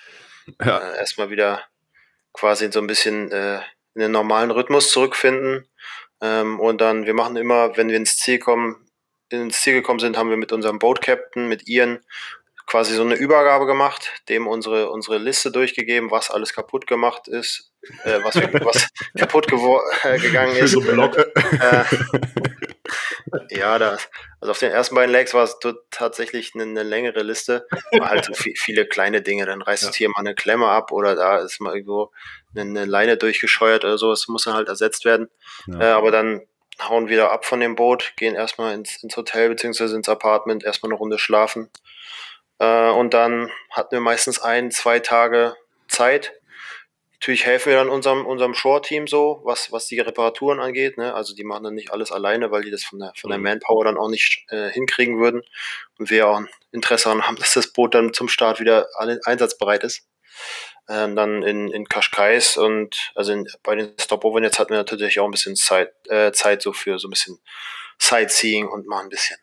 Ja. 0.61 0.79
Äh, 0.79 0.99
erstmal 0.99 1.31
wieder 1.31 1.63
quasi 2.33 2.71
so 2.73 2.81
ein 2.81 2.89
bisschen 2.89 3.31
äh, 3.31 3.61
in 3.95 4.01
den 4.01 4.11
normalen 4.11 4.51
Rhythmus 4.51 4.91
zurückfinden. 4.91 5.69
Ähm, 6.21 6.59
und 6.59 6.81
dann, 6.81 7.07
wir 7.07 7.15
machen 7.15 7.37
immer, 7.37 7.77
wenn 7.77 7.89
wir 7.89 7.97
ins 7.97 8.17
Ziel 8.17 8.39
kommen, 8.39 8.89
ins 9.29 9.61
Ziel 9.61 9.75
gekommen 9.75 10.01
sind, 10.01 10.17
haben 10.17 10.31
wir 10.31 10.37
mit 10.37 10.53
unserem 10.53 10.79
Boat 10.79 11.01
Captain, 11.01 11.49
mit 11.49 11.69
Ian, 11.69 12.01
quasi 12.73 12.95
so 12.95 13.03
eine 13.03 13.17
Übergabe 13.17 13.67
gemacht, 13.67 14.11
dem 14.31 14.47
unsere, 14.47 14.89
unsere 14.89 15.19
Liste 15.19 15.53
durchgegeben, 15.53 16.11
was 16.11 16.31
alles 16.31 16.55
kaputt 16.55 16.87
gemacht 16.87 17.29
ist, 17.29 17.71
äh, 18.05 18.21
was, 18.23 18.35
was 18.65 18.89
kaputt 19.15 19.53
äh, 20.05 20.19
gegangen 20.19 20.57
ist. 20.57 20.71
So 20.71 20.81
äh, 20.81 21.85
ja, 23.51 23.79
da, 23.79 23.99
also 24.41 24.53
auf 24.53 24.59
den 24.59 24.73
ersten 24.73 24.95
beiden 24.95 25.13
Legs 25.13 25.35
war 25.35 25.45
es 25.45 25.59
tatsächlich 25.91 26.53
eine, 26.55 26.63
eine, 26.63 26.83
längere 26.83 27.23
Liste, 27.23 27.67
aber 27.93 28.09
halt 28.09 28.25
so 28.25 28.33
viel, 28.33 28.55
viele 28.57 28.87
kleine 28.87 29.21
Dinge. 29.21 29.45
Dann 29.45 29.61
reißt 29.61 29.85
ja. 29.85 29.93
hier 29.93 30.09
mal 30.09 30.21
eine 30.21 30.35
Klemme 30.35 30.69
ab 30.69 30.93
oder 30.93 31.15
da 31.15 31.41
ist 31.41 31.61
mal 31.61 31.75
irgendwo 31.75 32.11
eine, 32.55 32.63
eine 32.63 32.85
Leine 32.87 33.19
durchgescheuert 33.19 33.85
oder 33.85 33.99
so. 33.99 34.09
Das 34.09 34.29
muss 34.29 34.45
dann 34.45 34.55
halt 34.55 34.69
ersetzt 34.69 35.05
werden. 35.05 35.29
Ja. 35.67 35.79
Äh, 35.79 35.91
aber 35.91 36.11
dann 36.11 36.41
hauen 36.81 37.11
wieder 37.11 37.33
ab 37.33 37.45
von 37.45 37.61
dem 37.61 37.75
Boot, 37.75 38.15
gehen 38.17 38.35
erstmal 38.35 38.75
ins, 38.75 39.03
ins 39.03 39.15
Hotel 39.15 39.51
beziehungsweise 39.51 39.95
ins 39.95 40.09
Apartment, 40.09 40.65
erstmal 40.65 40.91
eine 40.91 40.99
Runde 40.99 41.19
schlafen 41.19 41.69
äh, 42.59 42.91
und 42.91 43.15
dann 43.15 43.51
hatten 43.71 43.93
wir 43.93 44.01
meistens 44.01 44.41
ein, 44.41 44.71
zwei 44.71 44.99
Tage 44.99 45.57
Zeit. 45.89 46.33
Natürlich 47.15 47.47
helfen 47.47 47.71
wir 47.71 47.77
dann 47.77 47.89
unserem, 47.89 48.27
unserem 48.27 48.53
Shore-Team 48.53 49.07
so, 49.07 49.43
was, 49.45 49.71
was 49.71 49.87
die 49.87 50.01
Reparaturen 50.01 50.59
angeht. 50.59 50.99
Ne? 50.99 51.15
Also 51.15 51.37
die 51.37 51.45
machen 51.45 51.63
dann 51.63 51.75
nicht 51.75 51.93
alles 51.93 52.11
alleine, 52.11 52.51
weil 52.51 52.63
die 52.63 52.71
das 52.73 52.83
von 52.83 52.99
der, 52.99 53.13
von 53.17 53.31
der 53.31 53.39
mhm. 53.39 53.45
Manpower 53.45 53.85
dann 53.85 53.97
auch 53.97 54.09
nicht 54.09 54.45
äh, 54.49 54.71
hinkriegen 54.71 55.21
würden. 55.21 55.43
Und 55.99 56.11
wir 56.11 56.27
auch 56.27 56.39
ein 56.39 56.49
Interesse 56.73 57.05
daran 57.05 57.27
haben, 57.27 57.37
dass 57.39 57.55
das 57.55 57.73
Boot 57.73 57.95
dann 57.95 58.13
zum 58.13 58.29
Start 58.29 58.59
wieder 58.59 58.89
einsatzbereit 59.25 59.85
ist. 59.85 60.09
Ähm, 60.89 61.15
dann 61.15 61.45
in, 61.45 61.71
in 61.71 61.89
Kaschkais 61.89 62.57
und 62.57 63.13
also 63.15 63.33
in, 63.33 63.47
bei 63.63 63.77
den 63.77 63.95
Stopovern 64.01 64.43
jetzt 64.43 64.59
hatten 64.59 64.71
wir 64.71 64.79
natürlich 64.79 65.21
auch 65.21 65.27
ein 65.27 65.31
bisschen 65.31 65.55
Zeit, 65.55 65.93
äh, 66.09 66.33
Zeit 66.33 66.61
so 66.61 66.73
für 66.73 66.99
so 66.99 67.07
ein 67.07 67.11
bisschen 67.11 67.39
Sightseeing 67.99 68.67
und 68.67 68.89
mal 68.89 69.01
ein 69.01 69.09
bisschen 69.09 69.39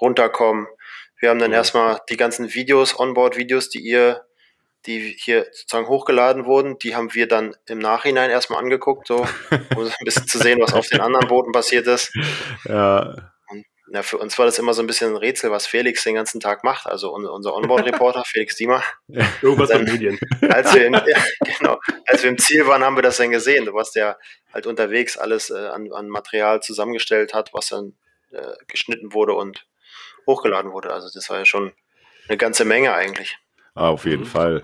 runterkommen, 0.00 0.66
wir 1.20 1.28
haben 1.28 1.38
dann 1.38 1.50
mhm. 1.50 1.56
erstmal 1.56 2.00
die 2.08 2.16
ganzen 2.16 2.52
Videos, 2.54 2.98
Onboard-Videos, 2.98 3.68
die 3.68 3.80
ihr, 3.80 4.24
die 4.86 5.14
hier 5.18 5.46
sozusagen 5.52 5.86
hochgeladen 5.86 6.46
wurden, 6.46 6.78
die 6.78 6.96
haben 6.96 7.14
wir 7.14 7.28
dann 7.28 7.54
im 7.68 7.78
Nachhinein 7.78 8.30
erstmal 8.30 8.58
angeguckt, 8.58 9.06
so, 9.06 9.16
um 9.76 9.84
ein 9.84 10.04
bisschen 10.04 10.26
zu 10.26 10.38
sehen, 10.38 10.58
was 10.60 10.72
auf 10.72 10.88
den 10.88 11.00
anderen 11.00 11.28
Booten 11.28 11.52
passiert 11.52 11.86
ist. 11.86 12.12
Ja. 12.64 13.32
Und 13.48 13.66
ja, 13.92 14.02
für 14.02 14.16
uns 14.16 14.38
war 14.38 14.46
das 14.46 14.58
immer 14.58 14.72
so 14.72 14.82
ein 14.82 14.86
bisschen 14.86 15.10
ein 15.10 15.16
Rätsel, 15.16 15.50
was 15.50 15.66
Felix 15.66 16.04
den 16.04 16.14
ganzen 16.14 16.40
Tag 16.40 16.64
macht. 16.64 16.86
Also 16.86 17.12
unser 17.12 17.54
Onboard-Reporter, 17.54 18.22
Felix 18.26 18.56
Diemer. 18.56 18.82
Ja, 19.08 19.28
irgendwas 19.42 19.68
dann, 19.68 19.84
mit 19.84 19.92
Medien. 19.92 20.18
Als 20.48 20.72
wir, 20.72 20.86
im, 20.86 20.94
ja, 20.94 21.02
genau, 21.58 21.78
als 22.06 22.22
wir 22.22 22.30
im 22.30 22.38
Ziel 22.38 22.66
waren, 22.66 22.82
haben 22.82 22.96
wir 22.96 23.02
das 23.02 23.18
dann 23.18 23.30
gesehen, 23.30 23.68
was 23.72 23.92
der 23.92 24.18
halt 24.54 24.66
unterwegs 24.66 25.18
alles 25.18 25.50
äh, 25.50 25.68
an, 25.68 25.92
an 25.92 26.08
Material 26.08 26.62
zusammengestellt 26.62 27.34
hat, 27.34 27.52
was 27.52 27.68
dann 27.68 27.94
äh, 28.32 28.54
geschnitten 28.66 29.12
wurde 29.12 29.34
und 29.34 29.66
hochgeladen 30.26 30.72
wurde. 30.72 30.92
Also 30.92 31.08
das 31.12 31.28
war 31.30 31.38
ja 31.38 31.44
schon 31.44 31.72
eine 32.28 32.38
ganze 32.38 32.64
Menge 32.64 32.92
eigentlich. 32.92 33.38
Ah, 33.74 33.88
auf 33.88 34.04
jeden 34.04 34.22
mhm. 34.22 34.26
Fall. 34.26 34.62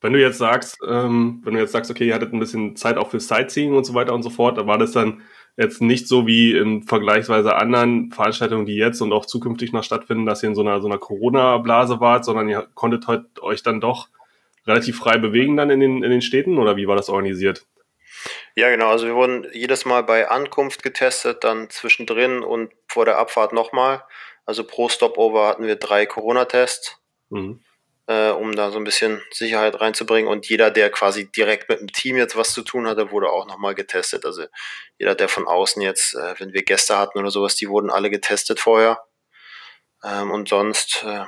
Wenn 0.00 0.12
du 0.12 0.20
jetzt 0.20 0.38
sagst, 0.38 0.78
ähm, 0.86 1.40
wenn 1.44 1.54
du 1.54 1.60
jetzt 1.60 1.72
sagst, 1.72 1.90
okay, 1.90 2.06
ihr 2.06 2.14
hattet 2.14 2.32
ein 2.32 2.38
bisschen 2.38 2.76
Zeit 2.76 2.96
auch 2.98 3.10
für 3.10 3.20
Sightseeing 3.20 3.74
und 3.74 3.84
so 3.84 3.94
weiter 3.94 4.14
und 4.14 4.22
so 4.22 4.30
fort, 4.30 4.58
da 4.58 4.66
war 4.66 4.78
das 4.78 4.92
dann 4.92 5.22
jetzt 5.56 5.80
nicht 5.80 6.06
so 6.06 6.26
wie 6.26 6.56
in 6.56 6.82
vergleichsweise 6.82 7.56
anderen 7.56 8.12
Veranstaltungen, 8.12 8.66
die 8.66 8.76
jetzt 8.76 9.00
und 9.00 9.12
auch 9.12 9.24
zukünftig 9.24 9.72
noch 9.72 9.82
stattfinden, 9.82 10.26
dass 10.26 10.42
ihr 10.42 10.50
in 10.50 10.54
so 10.54 10.60
einer, 10.60 10.80
so 10.80 10.86
einer 10.86 10.98
Corona-Blase 10.98 11.98
wart, 12.00 12.24
sondern 12.24 12.48
ihr 12.48 12.68
konntet 12.74 13.06
heute 13.06 13.26
euch 13.40 13.62
dann 13.62 13.80
doch 13.80 14.08
relativ 14.66 14.98
frei 14.98 15.16
bewegen 15.16 15.56
dann 15.56 15.70
in 15.70 15.80
den, 15.80 16.02
in 16.02 16.10
den 16.10 16.22
Städten 16.22 16.58
oder 16.58 16.76
wie 16.76 16.88
war 16.88 16.96
das 16.96 17.08
organisiert? 17.08 17.66
Ja, 18.54 18.70
genau. 18.70 18.90
Also 18.90 19.06
wir 19.06 19.14
wurden 19.14 19.46
jedes 19.52 19.84
Mal 19.84 20.02
bei 20.02 20.28
Ankunft 20.28 20.82
getestet, 20.82 21.44
dann 21.44 21.70
zwischendrin 21.70 22.42
und 22.42 22.72
vor 22.88 23.04
der 23.04 23.18
Abfahrt 23.18 23.52
nochmal. 23.52 24.02
Also 24.46 24.64
pro 24.64 24.88
Stopover 24.88 25.48
hatten 25.48 25.66
wir 25.66 25.76
drei 25.76 26.06
Corona-Tests, 26.06 26.96
mhm. 27.30 27.60
äh, 28.06 28.30
um 28.30 28.54
da 28.54 28.70
so 28.70 28.78
ein 28.78 28.84
bisschen 28.84 29.20
Sicherheit 29.32 29.80
reinzubringen. 29.80 30.30
Und 30.30 30.48
jeder, 30.48 30.70
der 30.70 30.90
quasi 30.90 31.30
direkt 31.30 31.68
mit 31.68 31.80
dem 31.80 31.92
Team 31.92 32.16
jetzt 32.16 32.36
was 32.36 32.52
zu 32.52 32.62
tun 32.62 32.86
hatte, 32.86 33.10
wurde 33.10 33.30
auch 33.30 33.46
nochmal 33.46 33.74
getestet. 33.74 34.24
Also 34.24 34.44
jeder, 34.98 35.14
der 35.14 35.28
von 35.28 35.46
außen 35.46 35.82
jetzt, 35.82 36.14
äh, 36.14 36.34
wenn 36.38 36.52
wir 36.52 36.62
Gäste 36.62 36.96
hatten 36.96 37.18
oder 37.18 37.30
sowas, 37.30 37.56
die 37.56 37.68
wurden 37.68 37.90
alle 37.90 38.08
getestet 38.08 38.60
vorher. 38.60 39.04
Ähm, 40.04 40.30
und 40.30 40.48
sonst, 40.48 41.02
äh, 41.04 41.24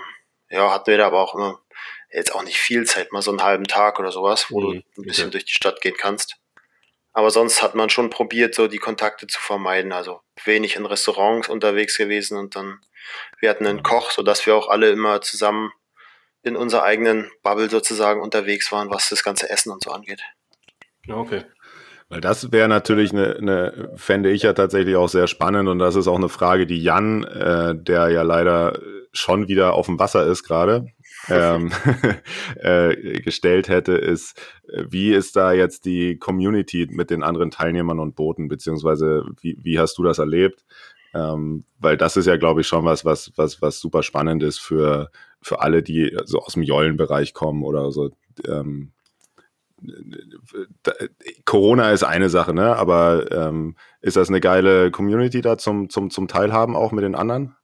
ja, 0.50 0.72
hatten 0.72 0.90
wir 0.90 0.98
da 0.98 1.08
aber 1.08 1.20
auch 1.20 1.34
immer 1.34 1.60
jetzt 2.10 2.34
auch 2.34 2.42
nicht 2.42 2.58
viel 2.58 2.84
Zeit, 2.86 3.12
mal 3.12 3.22
so 3.22 3.30
einen 3.30 3.42
halben 3.42 3.64
Tag 3.64 3.98
oder 3.98 4.12
sowas, 4.12 4.46
wo 4.50 4.60
mhm. 4.60 4.82
du 4.94 5.02
ein 5.02 5.06
bisschen 5.06 5.24
okay. 5.24 5.32
durch 5.32 5.44
die 5.44 5.52
Stadt 5.52 5.80
gehen 5.80 5.96
kannst. 5.96 6.36
Aber 7.12 7.30
sonst 7.30 7.62
hat 7.62 7.74
man 7.74 7.90
schon 7.90 8.10
probiert, 8.10 8.54
so 8.54 8.68
die 8.68 8.78
Kontakte 8.78 9.26
zu 9.26 9.40
vermeiden. 9.40 9.92
Also 9.92 10.20
wenig 10.44 10.76
in 10.76 10.86
Restaurants 10.86 11.48
unterwegs 11.48 11.96
gewesen 11.96 12.38
und 12.38 12.54
dann, 12.54 12.80
wir 13.40 13.50
hatten 13.50 13.66
einen 13.66 13.82
Koch, 13.82 14.10
sodass 14.10 14.44
wir 14.46 14.56
auch 14.56 14.68
alle 14.68 14.90
immer 14.90 15.20
zusammen 15.20 15.72
in 16.42 16.56
unserer 16.56 16.84
eigenen 16.84 17.30
Bubble 17.42 17.68
sozusagen 17.68 18.20
unterwegs 18.20 18.70
waren, 18.72 18.90
was 18.90 19.08
das 19.08 19.22
ganze 19.24 19.50
Essen 19.50 19.72
und 19.72 19.82
so 19.82 19.90
angeht. 19.90 20.22
Okay. 21.08 21.44
Weil 22.10 22.20
das 22.22 22.52
wäre 22.52 22.68
natürlich 22.68 23.12
eine, 23.12 23.36
eine, 23.36 23.92
fände 23.96 24.30
ich 24.30 24.42
ja 24.42 24.54
tatsächlich 24.54 24.96
auch 24.96 25.08
sehr 25.08 25.26
spannend 25.26 25.68
und 25.68 25.78
das 25.78 25.94
ist 25.94 26.08
auch 26.08 26.16
eine 26.16 26.30
Frage, 26.30 26.66
die 26.66 26.82
Jan, 26.82 27.24
äh, 27.24 27.74
der 27.76 28.08
ja 28.08 28.22
leider 28.22 28.78
schon 29.12 29.48
wieder 29.48 29.74
auf 29.74 29.86
dem 29.86 29.98
Wasser 29.98 30.26
ist 30.26 30.42
gerade, 30.42 30.86
ähm, 31.28 31.70
äh, 32.56 33.20
gestellt 33.20 33.68
hätte, 33.68 33.92
ist, 33.92 34.40
wie 34.66 35.12
ist 35.12 35.36
da 35.36 35.52
jetzt 35.52 35.84
die 35.84 36.18
Community 36.18 36.88
mit 36.90 37.10
den 37.10 37.22
anderen 37.22 37.50
Teilnehmern 37.50 37.98
und 37.98 38.16
Booten, 38.16 38.48
beziehungsweise 38.48 39.24
wie, 39.42 39.58
wie 39.60 39.78
hast 39.78 39.98
du 39.98 40.02
das 40.02 40.18
erlebt? 40.18 40.64
Ähm, 41.14 41.64
weil 41.78 41.96
das 41.96 42.16
ist 42.16 42.26
ja, 42.26 42.36
glaube 42.36 42.60
ich, 42.60 42.66
schon 42.66 42.84
was, 42.84 43.04
was, 43.04 43.32
was, 43.36 43.62
was 43.62 43.80
super 43.80 44.02
spannend 44.02 44.42
ist 44.42 44.58
für, 44.58 45.10
für 45.40 45.60
alle, 45.60 45.82
die 45.82 46.16
so 46.24 46.40
aus 46.40 46.54
dem 46.54 46.62
Jollenbereich 46.62 47.34
kommen 47.34 47.62
oder 47.62 47.90
so. 47.90 48.10
Ähm, 48.46 48.92
Corona 51.44 51.92
ist 51.92 52.02
eine 52.02 52.28
Sache, 52.28 52.52
ne? 52.52 52.76
Aber 52.76 53.30
ähm, 53.30 53.76
ist 54.00 54.16
das 54.16 54.28
eine 54.28 54.40
geile 54.40 54.90
Community 54.90 55.40
da 55.40 55.56
zum, 55.56 55.88
zum, 55.88 56.10
zum 56.10 56.28
Teilhaben 56.28 56.76
auch 56.76 56.92
mit 56.92 57.04
den 57.04 57.14
anderen? 57.14 57.56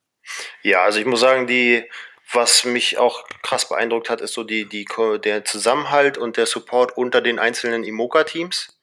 Ja, 0.63 0.83
also 0.85 1.01
ich 1.01 1.07
muss 1.07 1.21
sagen, 1.21 1.47
die, 1.47 1.85
was 2.33 2.65
mich 2.65 2.99
auch 2.99 3.25
krass 3.43 3.69
beeindruckt 3.69 4.11
hat, 4.11 4.21
ist 4.21 4.35
so 4.35 4.45
die, 4.45 4.69
die, 4.69 4.87
der 5.25 5.45
Zusammenhalt 5.45 6.17
und 6.17 6.37
der 6.37 6.47
Support 6.47 6.97
unter 6.97 7.21
den 7.21 7.39
einzelnen 7.39 7.85
Imoca-Teams. 7.85 8.74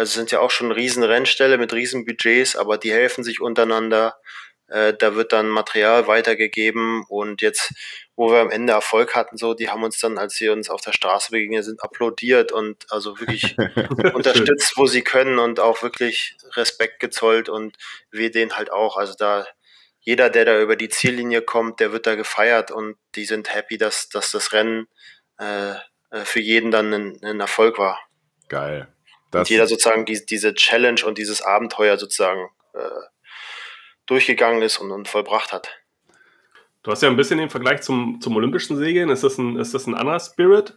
Also 0.00 0.12
es 0.12 0.14
sind 0.14 0.30
ja 0.30 0.40
auch 0.40 0.50
schon 0.50 0.72
riesen 0.72 1.02
Rennställe 1.02 1.58
mit 1.58 1.74
riesen 1.74 2.06
Budgets, 2.06 2.56
aber 2.56 2.78
die 2.78 2.90
helfen 2.90 3.22
sich 3.22 3.42
untereinander. 3.42 4.16
Äh, 4.66 4.94
da 4.94 5.14
wird 5.14 5.34
dann 5.34 5.50
Material 5.50 6.06
weitergegeben 6.06 7.04
und 7.06 7.42
jetzt, 7.42 7.74
wo 8.16 8.30
wir 8.32 8.38
am 8.38 8.48
Ende 8.48 8.72
Erfolg 8.72 9.14
hatten, 9.14 9.36
so, 9.36 9.52
die 9.52 9.68
haben 9.68 9.84
uns 9.84 9.98
dann, 9.98 10.16
als 10.16 10.36
sie 10.36 10.48
uns 10.48 10.70
auf 10.70 10.80
der 10.80 10.94
Straße 10.94 11.32
begegnet 11.32 11.66
sind, 11.66 11.82
applaudiert 11.82 12.50
und 12.50 12.86
also 12.90 13.20
wirklich 13.20 13.58
unterstützt, 14.14 14.72
wo 14.76 14.86
sie 14.86 15.02
können 15.02 15.38
und 15.38 15.60
auch 15.60 15.82
wirklich 15.82 16.34
Respekt 16.52 16.98
gezollt 17.00 17.50
und 17.50 17.76
wir 18.10 18.30
den 18.30 18.56
halt 18.56 18.72
auch. 18.72 18.96
Also 18.96 19.12
da, 19.18 19.46
jeder, 20.00 20.30
der 20.30 20.46
da 20.46 20.62
über 20.62 20.76
die 20.76 20.88
Ziellinie 20.88 21.42
kommt, 21.42 21.78
der 21.78 21.92
wird 21.92 22.06
da 22.06 22.14
gefeiert 22.14 22.70
und 22.70 22.96
die 23.16 23.26
sind 23.26 23.54
happy, 23.54 23.76
dass, 23.76 24.08
dass 24.08 24.30
das 24.30 24.54
Rennen 24.54 24.88
äh, 25.38 25.72
äh 26.10 26.24
für 26.24 26.40
jeden 26.40 26.70
dann 26.70 26.90
ein, 26.94 27.18
ein 27.22 27.40
Erfolg 27.40 27.76
war. 27.76 28.00
Geil. 28.48 28.88
Das 29.30 29.40
und 29.40 29.50
jeder 29.50 29.66
sozusagen 29.66 30.04
die, 30.04 30.24
diese 30.24 30.54
Challenge 30.54 31.04
und 31.04 31.18
dieses 31.18 31.42
Abenteuer 31.42 31.98
sozusagen 31.98 32.48
äh, 32.74 32.80
durchgegangen 34.06 34.62
ist 34.62 34.78
und, 34.78 34.90
und 34.90 35.08
vollbracht 35.08 35.52
hat. 35.52 35.80
Du 36.82 36.90
hast 36.90 37.02
ja 37.02 37.08
ein 37.08 37.16
bisschen 37.16 37.38
den 37.38 37.50
Vergleich 37.50 37.82
zum, 37.82 38.20
zum 38.20 38.36
olympischen 38.36 38.76
Segeln. 38.76 39.10
Ist 39.10 39.22
das, 39.22 39.38
ein, 39.38 39.56
ist 39.56 39.74
das 39.74 39.86
ein 39.86 39.94
anderer 39.94 40.18
Spirit? 40.18 40.76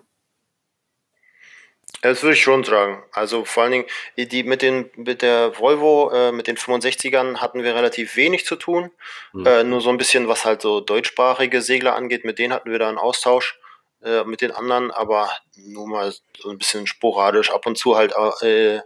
Das 2.01 2.21
würde 2.21 2.33
ich 2.33 2.41
schon 2.41 2.65
sagen. 2.65 3.01
Also 3.13 3.45
vor 3.45 3.63
allen 3.63 3.71
Dingen, 3.71 3.85
die 4.17 4.43
mit, 4.43 4.61
den, 4.61 4.89
mit 4.97 5.21
der 5.21 5.57
Volvo, 5.57 6.11
äh, 6.11 6.33
mit 6.33 6.47
den 6.47 6.57
65ern 6.57 7.37
hatten 7.37 7.63
wir 7.63 7.73
relativ 7.75 8.17
wenig 8.17 8.45
zu 8.45 8.57
tun. 8.57 8.91
Mhm. 9.31 9.45
Äh, 9.45 9.63
nur 9.63 9.79
so 9.79 9.89
ein 9.89 9.97
bisschen, 9.97 10.27
was 10.27 10.43
halt 10.43 10.61
so 10.61 10.81
deutschsprachige 10.81 11.61
Segler 11.61 11.95
angeht, 11.95 12.25
mit 12.25 12.39
denen 12.39 12.51
hatten 12.51 12.71
wir 12.71 12.79
da 12.79 12.89
einen 12.89 12.97
Austausch 12.97 13.57
äh, 14.03 14.23
mit 14.23 14.41
den 14.41 14.51
anderen, 14.51 14.91
aber 14.91 15.31
nur 15.55 15.87
mal 15.87 16.13
so 16.37 16.49
ein 16.49 16.57
bisschen 16.57 16.87
sporadisch, 16.87 17.51
ab 17.51 17.65
und 17.65 17.77
zu 17.77 17.95
halt 17.95 18.13
äh, 18.41 18.81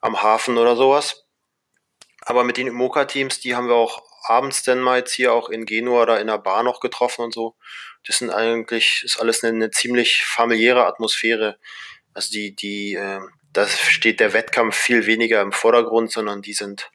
am 0.00 0.22
Hafen 0.22 0.58
oder 0.58 0.76
sowas. 0.76 1.24
Aber 2.20 2.44
mit 2.44 2.56
den 2.56 2.66
Imoca-Teams, 2.66 3.40
die 3.40 3.54
haben 3.54 3.68
wir 3.68 3.76
auch 3.76 4.02
abends 4.24 4.62
dann 4.64 4.80
mal 4.80 4.98
jetzt 4.98 5.12
hier 5.12 5.32
auch 5.32 5.48
in 5.48 5.66
Genua 5.66 6.02
oder 6.02 6.20
in 6.20 6.26
der 6.26 6.38
Bar 6.38 6.62
noch 6.62 6.80
getroffen 6.80 7.22
und 7.22 7.34
so. 7.34 7.54
Das 8.06 8.18
sind 8.18 8.30
eigentlich, 8.30 9.02
ist 9.04 9.20
alles 9.20 9.42
eine, 9.42 9.54
eine 9.54 9.70
ziemlich 9.70 10.24
familiäre 10.24 10.86
Atmosphäre. 10.86 11.58
Also 12.14 12.30
die, 12.32 12.54
die, 12.54 12.94
äh, 12.94 13.20
da 13.52 13.66
steht 13.66 14.20
der 14.20 14.32
Wettkampf 14.32 14.76
viel 14.76 15.06
weniger 15.06 15.40
im 15.40 15.52
Vordergrund, 15.52 16.12
sondern 16.12 16.42
die 16.42 16.52
sind, 16.52 16.90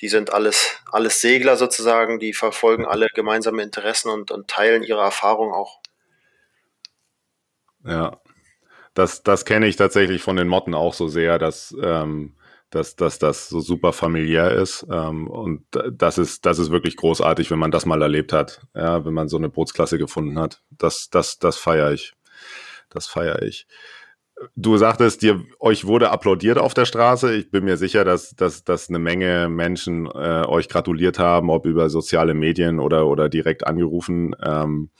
die 0.00 0.08
sind 0.08 0.32
alles, 0.32 0.78
alles 0.90 1.20
Segler 1.20 1.56
sozusagen, 1.56 2.18
die 2.18 2.32
verfolgen 2.32 2.86
alle 2.86 3.08
gemeinsame 3.14 3.62
Interessen 3.62 4.10
und, 4.10 4.30
und 4.30 4.48
teilen 4.48 4.82
ihre 4.82 5.00
Erfahrung 5.00 5.52
auch. 5.52 5.80
Ja, 7.84 8.20
das, 8.94 9.22
das 9.22 9.44
kenne 9.44 9.66
ich 9.66 9.76
tatsächlich 9.76 10.22
von 10.22 10.36
den 10.36 10.48
Motten 10.48 10.74
auch 10.74 10.94
so 10.94 11.08
sehr, 11.08 11.38
dass 11.38 11.74
ähm, 11.82 12.34
dass, 12.70 12.94
dass 12.94 13.18
das 13.18 13.48
so 13.48 13.60
super 13.60 13.92
familiär 13.92 14.52
ist. 14.52 14.86
Ähm, 14.90 15.26
und 15.28 15.64
das 15.92 16.18
ist, 16.18 16.46
das 16.46 16.58
ist 16.58 16.70
wirklich 16.70 16.96
großartig, 16.96 17.50
wenn 17.50 17.58
man 17.58 17.72
das 17.72 17.84
mal 17.84 18.00
erlebt 18.00 18.32
hat. 18.32 18.60
Ja, 18.74 19.04
wenn 19.04 19.12
man 19.12 19.28
so 19.28 19.36
eine 19.36 19.48
Bootsklasse 19.48 19.98
gefunden 19.98 20.38
hat. 20.38 20.62
Das, 20.70 21.10
das, 21.10 21.38
das 21.38 21.58
feiere 21.58 21.92
ich. 21.92 22.14
Das 22.88 23.06
feiere 23.06 23.42
ich. 23.42 23.66
Du 24.56 24.78
sagtest, 24.78 25.20
dir, 25.20 25.44
euch 25.58 25.86
wurde 25.86 26.10
applaudiert 26.10 26.58
auf 26.58 26.72
der 26.72 26.86
Straße. 26.86 27.34
Ich 27.34 27.50
bin 27.50 27.64
mir 27.64 27.76
sicher, 27.76 28.04
dass, 28.04 28.34
dass, 28.36 28.64
dass 28.64 28.88
eine 28.88 28.98
Menge 28.98 29.48
Menschen 29.50 30.06
äh, 30.06 30.44
euch 30.46 30.68
gratuliert 30.68 31.18
haben, 31.18 31.50
ob 31.50 31.66
über 31.66 31.90
soziale 31.90 32.34
Medien 32.34 32.78
oder, 32.78 33.06
oder 33.06 33.28
direkt 33.28 33.66
angerufen. 33.66 34.34
Ähm, 34.42 34.90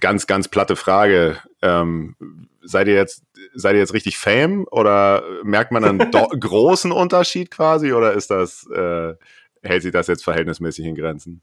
ganz, 0.00 0.26
ganz 0.26 0.48
platte 0.48 0.76
Frage. 0.76 1.38
Ähm, 1.60 2.14
seid 2.62 2.86
ihr 2.86 2.94
jetzt 2.94 3.24
seid 3.54 3.74
ihr 3.74 3.80
jetzt 3.80 3.94
richtig 3.94 4.18
Fame 4.18 4.66
oder 4.70 5.24
merkt 5.42 5.72
man 5.72 5.84
einen 5.84 6.10
großen 6.40 6.92
Unterschied 6.92 7.50
quasi 7.50 7.92
oder 7.92 8.12
ist 8.12 8.30
das, 8.30 8.66
äh, 8.70 9.14
hält 9.62 9.82
sich 9.82 9.92
das 9.92 10.06
jetzt 10.06 10.22
verhältnismäßig 10.22 10.86
in 10.86 10.94
Grenzen? 10.94 11.42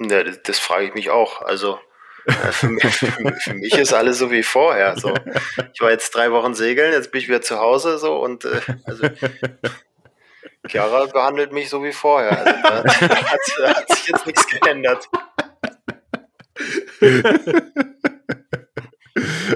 Ja, 0.00 0.22
das, 0.22 0.42
das 0.42 0.58
frage 0.58 0.86
ich 0.86 0.94
mich 0.94 1.10
auch. 1.10 1.40
Also 1.40 1.78
äh, 2.26 2.32
für, 2.32 2.68
mich, 2.68 2.84
für, 2.84 3.54
mich, 3.54 3.74
ist 3.74 3.94
alles 3.94 4.18
so 4.18 4.30
wie 4.30 4.42
vorher. 4.42 4.98
So. 4.98 5.14
Ich 5.72 5.80
war 5.80 5.90
jetzt 5.90 6.14
drei 6.14 6.30
Wochen 6.32 6.54
segeln, 6.54 6.92
jetzt 6.92 7.10
bin 7.10 7.20
ich 7.20 7.28
wieder 7.28 7.42
zu 7.42 7.58
Hause 7.58 7.98
so 7.98 8.18
und 8.18 8.44
äh, 8.44 8.60
also 8.84 9.08
Chiara 10.66 11.06
behandelt 11.06 11.52
mich 11.52 11.68
so 11.68 11.82
wie 11.82 11.92
vorher. 11.92 12.38
Also 12.64 12.92
da 13.06 13.14
hat, 13.14 13.76
hat 13.76 13.90
sich 13.90 14.08
jetzt 14.08 14.26
nichts 14.26 14.46
geändert. 14.46 15.08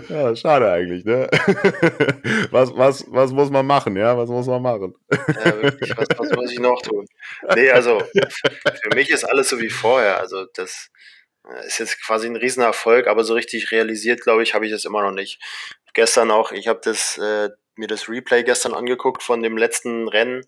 Ja, 0.09 0.35
schade 0.35 0.71
eigentlich, 0.71 1.05
ne? 1.05 1.29
Was, 2.51 2.75
was, 2.75 3.05
was 3.09 3.31
muss 3.33 3.51
man 3.51 3.67
machen, 3.67 3.97
ja? 3.97 4.17
Was 4.17 4.31
muss 4.31 4.47
man 4.47 4.63
machen? 4.63 4.95
Ja, 5.11 5.63
wirklich, 5.63 5.97
was, 5.97 6.09
was 6.17 6.31
muss 6.33 6.53
ich 6.53 6.59
noch 6.59 6.81
tun? 6.81 7.07
Nee, 7.55 7.71
also 7.71 8.01
für 8.01 8.95
mich 8.95 9.11
ist 9.11 9.25
alles 9.25 9.51
so 9.51 9.61
wie 9.61 9.69
vorher. 9.69 10.19
Also 10.19 10.47
das 10.55 10.91
äh, 11.47 11.67
ist 11.67 11.79
jetzt 11.79 12.03
quasi 12.05 12.27
ein 12.27 12.37
Riesenerfolg, 12.37 13.07
aber 13.07 13.25
so 13.25 13.35
richtig 13.35 13.71
realisiert, 13.71 14.23
glaube 14.23 14.43
ich, 14.43 14.55
habe 14.55 14.67
ich 14.67 14.73
das 14.73 14.85
immer 14.85 15.03
noch 15.03 15.13
nicht. 15.13 15.41
Gestern 15.95 16.31
auch, 16.31 16.53
ich 16.53 16.69
habe 16.69 16.81
das, 16.83 17.19
äh, 17.19 17.51
mir 17.77 17.89
das 17.89 18.09
Replay 18.09 18.45
gestern 18.45 18.75
angeguckt 18.75 19.23
von 19.23 19.43
dem 19.43 19.57
letzten 19.57 20.09
Rennen 20.09 20.45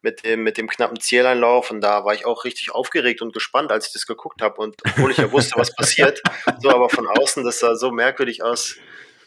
mit 0.00 0.24
dem, 0.24 0.42
mit 0.42 0.58
dem 0.58 0.68
knappen 0.68 1.00
Zieleinlauf 1.00 1.70
und 1.70 1.80
da 1.80 2.04
war 2.04 2.14
ich 2.14 2.24
auch 2.24 2.44
richtig 2.44 2.72
aufgeregt 2.72 3.20
und 3.20 3.32
gespannt, 3.32 3.72
als 3.72 3.88
ich 3.88 3.92
das 3.92 4.06
geguckt 4.06 4.42
habe 4.42 4.60
und 4.60 4.76
obwohl 4.86 5.10
ich 5.10 5.16
ja 5.16 5.32
wusste, 5.32 5.56
was 5.56 5.74
passiert, 5.74 6.22
so 6.60 6.70
aber 6.70 6.88
von 6.88 7.06
außen, 7.06 7.44
das 7.44 7.58
sah 7.58 7.74
so 7.74 7.90
merkwürdig 7.90 8.42
aus, 8.42 8.76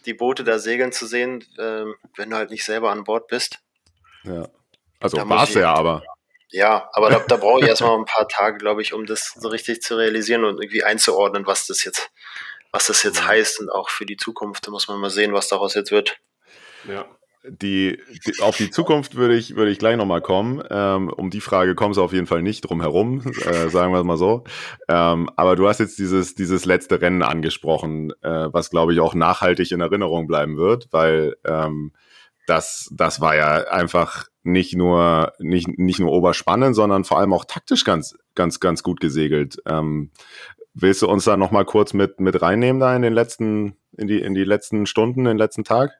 die 0.05 0.13
Boote 0.13 0.43
da 0.43 0.59
segeln 0.59 0.91
zu 0.91 1.05
sehen, 1.05 1.45
äh, 1.57 1.85
wenn 2.15 2.29
du 2.29 2.35
halt 2.35 2.51
nicht 2.51 2.63
selber 2.63 2.91
an 2.91 3.03
Bord 3.03 3.27
bist. 3.27 3.59
Ja, 4.23 4.47
also 4.99 5.17
war 5.29 5.43
es 5.43 5.53
ja 5.53 5.73
aber. 5.73 6.03
Ja, 6.53 6.89
aber 6.93 7.09
da, 7.09 7.19
da 7.19 7.37
brauche 7.37 7.61
ich 7.61 7.67
erstmal 7.67 7.97
ein 7.97 8.05
paar 8.05 8.27
Tage, 8.27 8.57
glaube 8.57 8.81
ich, 8.81 8.93
um 8.93 9.05
das 9.05 9.33
so 9.37 9.49
richtig 9.49 9.81
zu 9.81 9.95
realisieren 9.95 10.43
und 10.43 10.61
irgendwie 10.61 10.83
einzuordnen, 10.83 11.45
was 11.47 11.67
das 11.67 11.83
jetzt, 11.83 12.11
was 12.71 12.87
das 12.87 13.03
jetzt 13.03 13.25
heißt 13.25 13.59
und 13.61 13.69
auch 13.69 13.89
für 13.89 14.05
die 14.05 14.17
Zukunft. 14.17 14.67
Da 14.67 14.71
muss 14.71 14.87
man 14.87 14.99
mal 14.99 15.09
sehen, 15.09 15.33
was 15.33 15.47
daraus 15.47 15.75
jetzt 15.75 15.91
wird. 15.91 16.17
Ja, 16.85 17.05
die, 17.43 17.99
die, 18.25 18.41
auf 18.41 18.57
die 18.57 18.69
Zukunft 18.69 19.15
würde 19.15 19.35
ich, 19.35 19.55
würde 19.55 19.71
ich 19.71 19.79
gleich 19.79 19.97
nochmal 19.97 20.21
kommen. 20.21 20.63
Ähm, 20.69 21.09
um 21.09 21.29
die 21.29 21.41
Frage 21.41 21.75
kommst 21.75 21.97
du 21.97 22.03
auf 22.03 22.13
jeden 22.13 22.27
Fall 22.27 22.41
nicht 22.41 22.61
drum 22.61 22.81
herum, 22.81 23.21
äh, 23.45 23.69
sagen 23.69 23.93
wir 23.93 23.99
es 23.99 24.05
mal 24.05 24.17
so. 24.17 24.43
Ähm, 24.87 25.29
aber 25.35 25.55
du 25.55 25.67
hast 25.67 25.79
jetzt 25.79 25.97
dieses, 25.97 26.35
dieses 26.35 26.65
letzte 26.65 27.01
Rennen 27.01 27.23
angesprochen, 27.23 28.11
äh, 28.21 28.49
was 28.51 28.69
glaube 28.69 28.93
ich 28.93 28.99
auch 28.99 29.15
nachhaltig 29.15 29.71
in 29.71 29.81
Erinnerung 29.81 30.27
bleiben 30.27 30.57
wird, 30.57 30.87
weil 30.91 31.35
ähm, 31.45 31.93
das, 32.47 32.89
das 32.93 33.21
war 33.21 33.35
ja 33.35 33.67
einfach 33.69 34.27
nicht 34.43 34.75
nur, 34.75 35.33
nicht, 35.39 35.67
nicht 35.79 35.99
nur 35.99 36.11
oberspannend, 36.11 36.75
sondern 36.75 37.03
vor 37.03 37.19
allem 37.19 37.33
auch 37.33 37.45
taktisch 37.45 37.85
ganz, 37.85 38.17
ganz, 38.35 38.59
ganz 38.59 38.83
gut 38.83 38.99
gesegelt. 38.99 39.57
Ähm, 39.65 40.11
willst 40.73 41.01
du 41.01 41.07
uns 41.07 41.25
da 41.25 41.37
nochmal 41.37 41.65
kurz 41.65 41.93
mit, 41.93 42.19
mit 42.19 42.41
reinnehmen 42.41 42.79
da 42.79 42.95
in 42.95 43.01
den 43.01 43.13
letzten, 43.13 43.77
in 43.97 44.07
die, 44.07 44.19
in 44.19 44.33
die 44.33 44.43
letzten 44.43 44.85
Stunden, 44.85 45.25
den 45.25 45.37
letzten 45.37 45.63
Tag? 45.63 45.91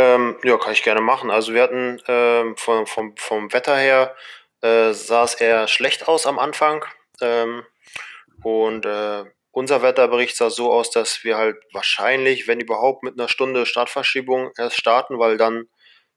Ähm, 0.00 0.38
ja, 0.44 0.56
kann 0.56 0.72
ich 0.72 0.82
gerne 0.82 1.02
machen. 1.02 1.30
Also 1.30 1.52
wir 1.52 1.62
hatten 1.62 2.00
ähm, 2.08 2.56
vom, 2.56 2.86
vom, 2.86 3.14
vom 3.18 3.52
Wetter 3.52 3.76
her 3.76 4.16
äh, 4.62 4.92
sah 4.92 5.24
es 5.24 5.34
eher 5.34 5.68
schlecht 5.68 6.08
aus 6.08 6.26
am 6.26 6.38
Anfang. 6.38 6.86
Ähm, 7.20 7.66
und 8.42 8.86
äh, 8.86 9.24
unser 9.50 9.82
Wetterbericht 9.82 10.36
sah 10.36 10.48
so 10.48 10.72
aus, 10.72 10.90
dass 10.90 11.22
wir 11.22 11.36
halt 11.36 11.56
wahrscheinlich, 11.74 12.48
wenn 12.48 12.60
überhaupt, 12.60 13.02
mit 13.02 13.18
einer 13.18 13.28
Stunde 13.28 13.66
Startverschiebung 13.66 14.52
erst 14.56 14.78
starten, 14.78 15.18
weil 15.18 15.36
dann 15.36 15.68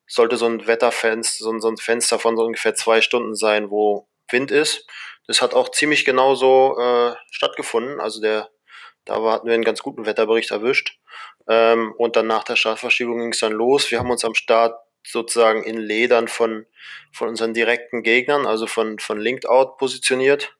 sollte 0.08 0.38
so 0.38 0.46
ein 0.46 0.66
Wetterfenster, 0.66 1.44
so 1.44 1.52
ein, 1.52 1.60
so 1.60 1.68
ein 1.68 1.78
Fenster 1.78 2.20
von 2.20 2.38
so 2.38 2.44
ungefähr 2.44 2.76
zwei 2.76 3.02
Stunden 3.02 3.36
sein, 3.36 3.70
wo 3.70 4.08
Wind 4.32 4.50
ist. 4.50 4.88
Das 5.28 5.42
hat 5.42 5.54
auch 5.54 5.70
ziemlich 5.70 6.06
genauso 6.06 6.78
äh, 6.80 7.16
stattgefunden. 7.32 8.00
Also 8.00 8.22
der, 8.22 8.50
da 9.06 9.22
hatten 9.32 9.48
wir 9.48 9.54
einen 9.54 9.64
ganz 9.64 9.82
guten 9.82 10.06
Wetterbericht 10.06 10.52
erwischt. 10.52 10.98
Ähm, 11.48 11.94
und 11.98 12.16
dann 12.16 12.28
nach 12.28 12.44
der 12.44 12.56
Startverschiebung 12.56 13.20
ging 13.20 13.32
es 13.32 13.40
dann 13.40 13.52
los. 13.52 13.92
Wir 13.92 14.00
haben 14.00 14.12
uns 14.12 14.24
am 14.24 14.36
Start 14.36 14.80
sozusagen 15.06 15.64
in 15.64 15.78
Ledern 15.78 16.28
von, 16.28 16.66
von 17.12 17.30
unseren 17.30 17.54
direkten 17.54 18.04
Gegnern, 18.04 18.46
also 18.46 18.68
von, 18.68 19.00
von 19.00 19.20
Linked 19.20 19.48
Out 19.48 19.78
positioniert, 19.78 20.56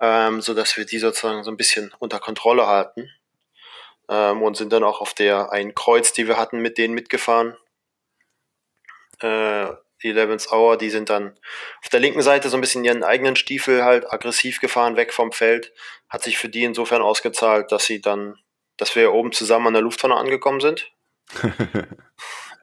ähm, 0.00 0.40
sodass 0.40 0.76
wir 0.76 0.84
die 0.84 0.98
sozusagen 0.98 1.42
so 1.42 1.50
ein 1.50 1.56
bisschen 1.56 1.92
unter 1.98 2.20
Kontrolle 2.20 2.66
halten. 2.66 3.10
Ähm, 4.08 4.42
und 4.42 4.56
sind 4.56 4.72
dann 4.72 4.84
auch 4.84 5.00
auf 5.00 5.14
der 5.14 5.52
einen 5.52 5.74
Kreuz, 5.74 6.12
die 6.12 6.28
wir 6.28 6.36
hatten, 6.36 6.60
mit 6.60 6.78
denen 6.78 6.94
mitgefahren. 6.94 7.56
Äh, 9.20 9.68
die 10.02 10.10
Eleven's 10.10 10.50
Hour, 10.50 10.76
die 10.76 10.90
sind 10.90 11.10
dann 11.10 11.38
auf 11.82 11.88
der 11.90 12.00
linken 12.00 12.22
Seite 12.22 12.48
so 12.48 12.56
ein 12.56 12.60
bisschen 12.60 12.84
ihren 12.84 13.04
eigenen 13.04 13.36
Stiefel 13.36 13.84
halt 13.84 14.12
aggressiv 14.12 14.60
gefahren, 14.60 14.96
weg 14.96 15.12
vom 15.12 15.32
Feld. 15.32 15.72
Hat 16.08 16.22
sich 16.22 16.38
für 16.38 16.48
die 16.48 16.64
insofern 16.64 17.02
ausgezahlt, 17.02 17.72
dass 17.72 17.86
sie 17.86 18.00
dann 18.00 18.38
dass 18.76 18.96
wir 18.96 19.12
oben 19.12 19.32
zusammen 19.32 19.68
an 19.68 19.74
der 19.74 19.82
Lufthansa 19.82 20.16
angekommen 20.16 20.60
sind. 20.60 20.92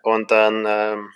und 0.04 0.32
dann, 0.32 0.65
ähm, 0.67 1.13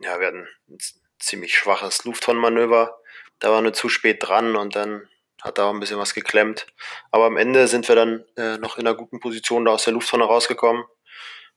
ja, 0.00 0.18
wir 0.18 0.26
hatten 0.26 0.48
ein 0.68 0.78
ziemlich 1.18 1.56
schwaches 1.56 2.04
Lufthansa-Manöver. 2.04 2.98
Da 3.38 3.50
waren 3.50 3.64
wir 3.64 3.72
zu 3.72 3.88
spät 3.88 4.18
dran 4.20 4.56
und 4.56 4.74
dann 4.74 5.08
hat 5.42 5.58
da 5.58 5.66
auch 5.66 5.74
ein 5.74 5.80
bisschen 5.80 5.98
was 5.98 6.14
geklemmt. 6.14 6.66
Aber 7.10 7.26
am 7.26 7.36
Ende 7.36 7.68
sind 7.68 7.86
wir 7.88 7.94
dann 7.94 8.24
äh, 8.36 8.58
noch 8.58 8.78
in 8.78 8.86
einer 8.86 8.96
guten 8.96 9.20
Position 9.20 9.64
da 9.64 9.72
aus 9.72 9.84
der 9.84 9.92
Lufttonne 9.92 10.24
rausgekommen. 10.24 10.84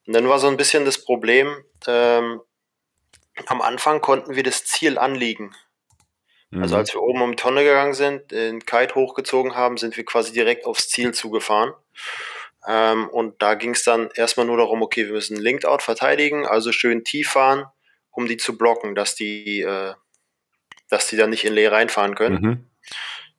Und 0.06 0.13
dann 0.13 0.28
war 0.28 0.39
so 0.39 0.48
ein 0.48 0.58
bisschen 0.58 0.86
das 0.86 1.04
Problem, 1.04 1.63
ähm, 1.88 2.41
am 3.45 3.62
Anfang 3.62 4.02
konnten 4.02 4.36
wir 4.36 4.43
das 4.43 4.65
Ziel 4.65 4.97
anliegen. 4.97 5.52
Also 5.52 5.67
Mhm. 6.52 6.63
Also 6.63 6.78
als 6.78 6.93
wir 6.93 7.02
oben 7.02 7.21
um 7.21 7.32
die 7.32 7.36
Tonne 7.36 7.63
gegangen 7.63 7.93
sind, 7.93 8.32
den 8.32 8.65
Kite 8.65 8.95
hochgezogen 8.95 9.56
haben, 9.56 9.78
sind 9.78 9.97
wir 9.97 10.06
quasi 10.06 10.32
direkt 10.32 10.65
aufs 10.65 10.89
Ziel 10.89 11.13
zugefahren. 11.13 11.73
Ähm, 12.67 13.10
und 13.10 13.41
da 13.41 13.56
ging 13.56 13.71
es 13.71 13.84
dann 13.84 14.10
erstmal 14.15 14.45
nur 14.45 14.58
darum, 14.58 14.82
okay, 14.82 15.06
wir 15.06 15.13
müssen 15.13 15.38
Linked 15.38 15.65
Out 15.65 15.82
verteidigen, 15.82 16.45
also 16.45 16.71
schön 16.71 17.04
tief 17.04 17.30
fahren, 17.30 17.65
um 18.12 18.28
die 18.28 18.38
zu 18.38 18.58
blocken, 18.58 18.95
dass 18.95 19.15
die, 19.15 19.62
äh, 19.62 19.93
dass 20.89 21.08
die 21.08 21.17
dann 21.17 21.30
nicht 21.30 21.45
in 21.45 21.54
Leer 21.54 21.71
reinfahren 21.71 22.15
können. 22.15 22.41
Mhm. 22.41 22.67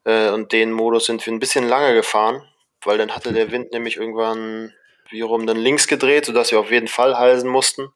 Äh, 0.04 0.30
und 0.30 0.52
den 0.52 0.72
Modus 0.72 1.06
sind 1.06 1.24
wir 1.24 1.32
ein 1.32 1.40
bisschen 1.40 1.66
lange 1.66 1.94
gefahren, 1.94 2.42
weil 2.82 2.98
dann 2.98 3.14
hatte 3.14 3.32
der 3.32 3.50
Wind 3.50 3.72
nämlich 3.72 3.96
irgendwann 3.96 4.72
wiederum 5.10 5.46
dann 5.46 5.56
links 5.56 5.88
gedreht, 5.88 6.26
sodass 6.26 6.50
wir 6.50 6.60
auf 6.60 6.70
jeden 6.70 6.88
Fall 6.88 7.16
halsen 7.16 7.48
mussten. 7.48 7.88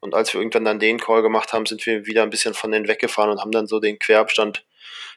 Und 0.00 0.14
als 0.14 0.32
wir 0.32 0.40
irgendwann 0.40 0.64
dann 0.64 0.78
den 0.78 0.98
Call 0.98 1.22
gemacht 1.22 1.52
haben, 1.52 1.66
sind 1.66 1.84
wir 1.86 2.06
wieder 2.06 2.22
ein 2.22 2.30
bisschen 2.30 2.54
von 2.54 2.70
denen 2.70 2.88
weggefahren 2.88 3.30
und 3.30 3.40
haben 3.40 3.50
dann 3.50 3.66
so 3.66 3.80
den 3.80 3.98
Querabstand 3.98 4.64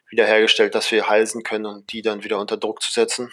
wiederhergestellt, 0.09 0.75
dass 0.75 0.91
wir 0.91 1.07
halsen 1.07 1.43
können 1.43 1.65
und 1.65 1.91
die 1.91 2.01
dann 2.01 2.23
wieder 2.23 2.39
unter 2.39 2.57
Druck 2.57 2.81
zu 2.81 2.91
setzen. 2.91 3.31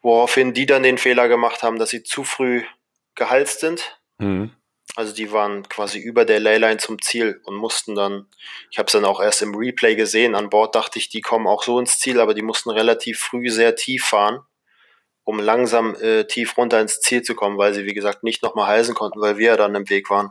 Woraufhin 0.00 0.52
die 0.52 0.66
dann 0.66 0.82
den 0.82 0.98
Fehler 0.98 1.28
gemacht 1.28 1.62
haben, 1.62 1.78
dass 1.78 1.90
sie 1.90 2.02
zu 2.02 2.24
früh 2.24 2.62
gehalst 3.14 3.60
sind. 3.60 4.00
Mhm. 4.18 4.52
Also 4.94 5.14
die 5.14 5.32
waren 5.32 5.66
quasi 5.68 5.98
über 5.98 6.24
der 6.24 6.40
Leyline 6.40 6.78
zum 6.78 7.00
Ziel 7.00 7.40
und 7.44 7.54
mussten 7.54 7.94
dann, 7.94 8.26
ich 8.70 8.78
habe 8.78 8.86
es 8.86 8.92
dann 8.92 9.06
auch 9.06 9.20
erst 9.20 9.40
im 9.40 9.54
Replay 9.54 9.94
gesehen, 9.94 10.34
an 10.34 10.50
Bord 10.50 10.74
dachte 10.74 10.98
ich, 10.98 11.08
die 11.08 11.22
kommen 11.22 11.46
auch 11.46 11.62
so 11.62 11.78
ins 11.78 11.98
Ziel, 11.98 12.20
aber 12.20 12.34
die 12.34 12.42
mussten 12.42 12.68
relativ 12.68 13.20
früh 13.20 13.48
sehr 13.48 13.74
tief 13.74 14.04
fahren, 14.04 14.40
um 15.24 15.38
langsam 15.38 15.94
äh, 15.96 16.24
tief 16.24 16.56
runter 16.56 16.80
ins 16.80 17.00
Ziel 17.00 17.22
zu 17.22 17.34
kommen, 17.34 17.58
weil 17.58 17.74
sie, 17.74 17.84
wie 17.84 17.94
gesagt, 17.94 18.22
nicht 18.24 18.42
nochmal 18.42 18.66
halsen 18.66 18.94
konnten, 18.94 19.20
weil 19.20 19.38
wir 19.38 19.48
ja 19.48 19.56
dann 19.56 19.74
im 19.74 19.88
Weg 19.88 20.10
waren. 20.10 20.30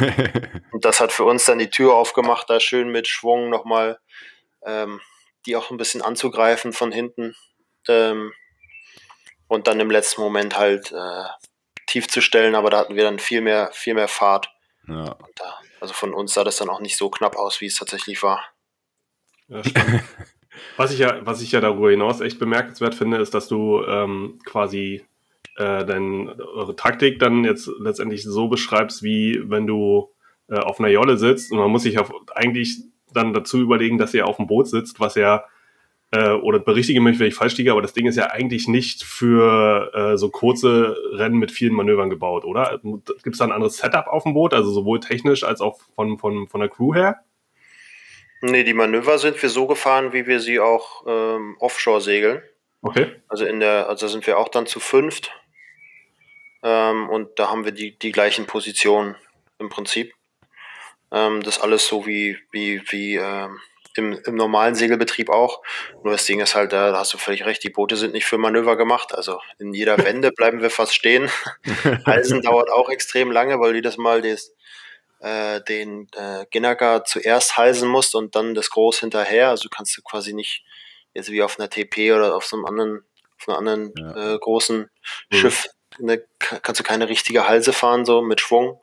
Und 0.72 0.84
das 0.84 1.00
hat 1.00 1.12
für 1.12 1.24
uns 1.24 1.44
dann 1.44 1.58
die 1.58 1.70
Tür 1.70 1.94
aufgemacht, 1.94 2.50
da 2.50 2.60
schön 2.60 2.88
mit 2.88 3.08
Schwung 3.08 3.48
nochmal 3.48 3.98
ähm, 4.64 5.00
die 5.46 5.56
auch 5.56 5.70
ein 5.70 5.76
bisschen 5.76 6.02
anzugreifen 6.02 6.72
von 6.72 6.92
hinten. 6.92 7.34
Ähm, 7.88 8.32
und 9.46 9.66
dann 9.66 9.80
im 9.80 9.90
letzten 9.90 10.20
Moment 10.20 10.58
halt 10.58 10.92
äh, 10.92 11.24
tief 11.86 12.08
zu 12.08 12.20
stellen, 12.20 12.54
aber 12.54 12.70
da 12.70 12.78
hatten 12.78 12.96
wir 12.96 13.04
dann 13.04 13.18
viel 13.18 13.40
mehr, 13.40 13.70
viel 13.72 13.94
mehr 13.94 14.08
Fahrt. 14.08 14.50
Ja. 14.86 15.12
Und 15.12 15.32
da, 15.36 15.58
also 15.80 15.94
von 15.94 16.12
uns 16.12 16.34
sah 16.34 16.44
das 16.44 16.56
dann 16.56 16.68
auch 16.68 16.80
nicht 16.80 16.98
so 16.98 17.08
knapp 17.08 17.36
aus, 17.36 17.60
wie 17.60 17.66
es 17.66 17.76
tatsächlich 17.76 18.22
war. 18.22 18.44
Ja. 19.48 19.62
was, 20.76 20.92
ich 20.92 20.98
ja, 20.98 21.20
was 21.24 21.42
ich 21.42 21.52
ja 21.52 21.60
darüber 21.60 21.90
hinaus 21.90 22.20
echt 22.20 22.38
bemerkenswert 22.38 22.94
finde, 22.94 23.18
ist, 23.18 23.34
dass 23.34 23.48
du 23.48 23.82
ähm, 23.84 24.38
quasi 24.44 25.02
äh, 25.56 25.84
deine 25.84 26.36
eure 26.54 26.76
Taktik 26.76 27.18
dann 27.18 27.44
jetzt 27.44 27.70
letztendlich 27.78 28.22
so 28.22 28.48
beschreibst, 28.48 29.02
wie 29.02 29.42
wenn 29.44 29.66
du 29.66 30.08
äh, 30.48 30.58
auf 30.58 30.78
einer 30.80 30.88
Jolle 30.88 31.18
sitzt 31.18 31.52
und 31.52 31.58
man 31.58 31.70
muss 31.70 31.82
sich 31.82 31.98
auf, 31.98 32.12
eigentlich 32.34 32.78
dann 33.12 33.32
dazu 33.32 33.60
überlegen, 33.60 33.98
dass 33.98 34.14
ihr 34.14 34.26
auf 34.26 34.36
dem 34.36 34.46
Boot 34.46 34.68
sitzt, 34.68 35.00
was 35.00 35.14
ja 35.14 35.44
äh, 36.10 36.30
oder 36.30 36.58
berichtige 36.58 37.00
mich, 37.00 37.18
wenn 37.18 37.26
ich 37.26 37.34
falsch 37.34 37.56
liege, 37.56 37.72
aber 37.72 37.82
das 37.82 37.92
Ding 37.92 38.06
ist 38.06 38.16
ja 38.16 38.30
eigentlich 38.30 38.68
nicht 38.68 39.04
für 39.04 39.92
äh, 39.94 40.16
so 40.16 40.30
kurze 40.30 40.96
Rennen 41.12 41.38
mit 41.38 41.50
vielen 41.50 41.74
Manövern 41.74 42.08
gebaut, 42.08 42.44
oder? 42.44 42.80
Gibt 42.82 43.34
es 43.34 43.38
da 43.38 43.44
ein 43.44 43.52
anderes 43.52 43.76
Setup 43.76 44.06
auf 44.06 44.22
dem 44.22 44.34
Boot, 44.34 44.54
also 44.54 44.70
sowohl 44.70 45.00
technisch 45.00 45.44
als 45.44 45.60
auch 45.60 45.80
von, 45.94 46.18
von, 46.18 46.48
von 46.48 46.60
der 46.60 46.70
Crew 46.70 46.94
her? 46.94 47.20
Nee, 48.40 48.64
die 48.64 48.74
Manöver 48.74 49.18
sind 49.18 49.40
wir 49.42 49.48
so 49.48 49.66
gefahren, 49.66 50.12
wie 50.12 50.26
wir 50.26 50.40
sie 50.40 50.60
auch 50.60 51.04
ähm, 51.06 51.56
offshore 51.58 52.00
segeln. 52.00 52.42
Okay. 52.82 53.20
Also 53.28 53.44
in 53.44 53.60
der, 53.60 53.88
also 53.88 54.06
sind 54.06 54.26
wir 54.26 54.38
auch 54.38 54.48
dann 54.48 54.66
zu 54.66 54.80
fünft. 54.80 55.32
Ähm, 56.62 57.08
und 57.08 57.38
da 57.38 57.50
haben 57.50 57.64
wir 57.64 57.72
die, 57.72 57.98
die 57.98 58.12
gleichen 58.12 58.46
Positionen 58.46 59.16
im 59.58 59.68
Prinzip. 59.68 60.12
Ähm, 61.10 61.42
das 61.42 61.60
alles 61.60 61.88
so 61.88 62.06
wie, 62.06 62.38
wie, 62.52 62.82
wie 62.90 63.16
ähm, 63.16 63.58
im, 63.94 64.12
im 64.24 64.34
normalen 64.36 64.74
Segelbetrieb 64.74 65.28
auch. 65.30 65.62
Nur 66.04 66.12
das 66.12 66.24
Ding 66.24 66.40
ist 66.40 66.54
halt, 66.54 66.72
da 66.72 66.96
hast 66.96 67.12
du 67.12 67.18
völlig 67.18 67.44
recht, 67.44 67.62
die 67.64 67.70
Boote 67.70 67.96
sind 67.96 68.12
nicht 68.12 68.26
für 68.26 68.38
Manöver 68.38 68.76
gemacht. 68.76 69.14
Also 69.14 69.40
in 69.58 69.74
jeder 69.74 69.98
Wende 70.04 70.30
bleiben 70.30 70.62
wir 70.62 70.70
fast 70.70 70.94
stehen. 70.94 71.28
Halsen 72.06 72.42
dauert 72.42 72.70
auch 72.70 72.88
extrem 72.88 73.30
lange, 73.30 73.58
weil 73.60 73.74
jedes 73.74 73.96
Mal 73.96 74.22
das, 74.22 74.54
äh, 75.20 75.60
den 75.62 76.08
äh, 76.14 76.46
Ginnaker 76.50 77.04
zuerst 77.04 77.56
halsen 77.56 77.88
musst 77.88 78.14
und 78.14 78.34
dann 78.34 78.54
das 78.54 78.70
Groß 78.70 79.00
hinterher. 79.00 79.48
Also 79.48 79.68
kannst 79.68 79.96
du 79.96 80.02
quasi 80.02 80.32
nicht 80.32 80.64
jetzt 81.14 81.30
wie 81.30 81.42
auf 81.42 81.58
einer 81.58 81.68
TP 81.70 82.12
oder 82.12 82.34
auf 82.36 82.44
so 82.44 82.56
einem 82.56 82.66
anderen, 82.66 83.04
auf 83.40 83.48
einem 83.48 83.58
anderen 83.58 83.92
Ja. 83.98 84.34
äh, 84.34 84.38
großen 84.38 84.90
Schiff 85.32 85.66
ne, 85.98 86.22
ka- 86.38 86.60
kannst 86.60 86.80
du 86.80 86.84
keine 86.84 87.08
richtige 87.08 87.48
Halse 87.48 87.72
fahren, 87.72 88.04
so 88.04 88.22
mit 88.22 88.40
Schwung, 88.40 88.80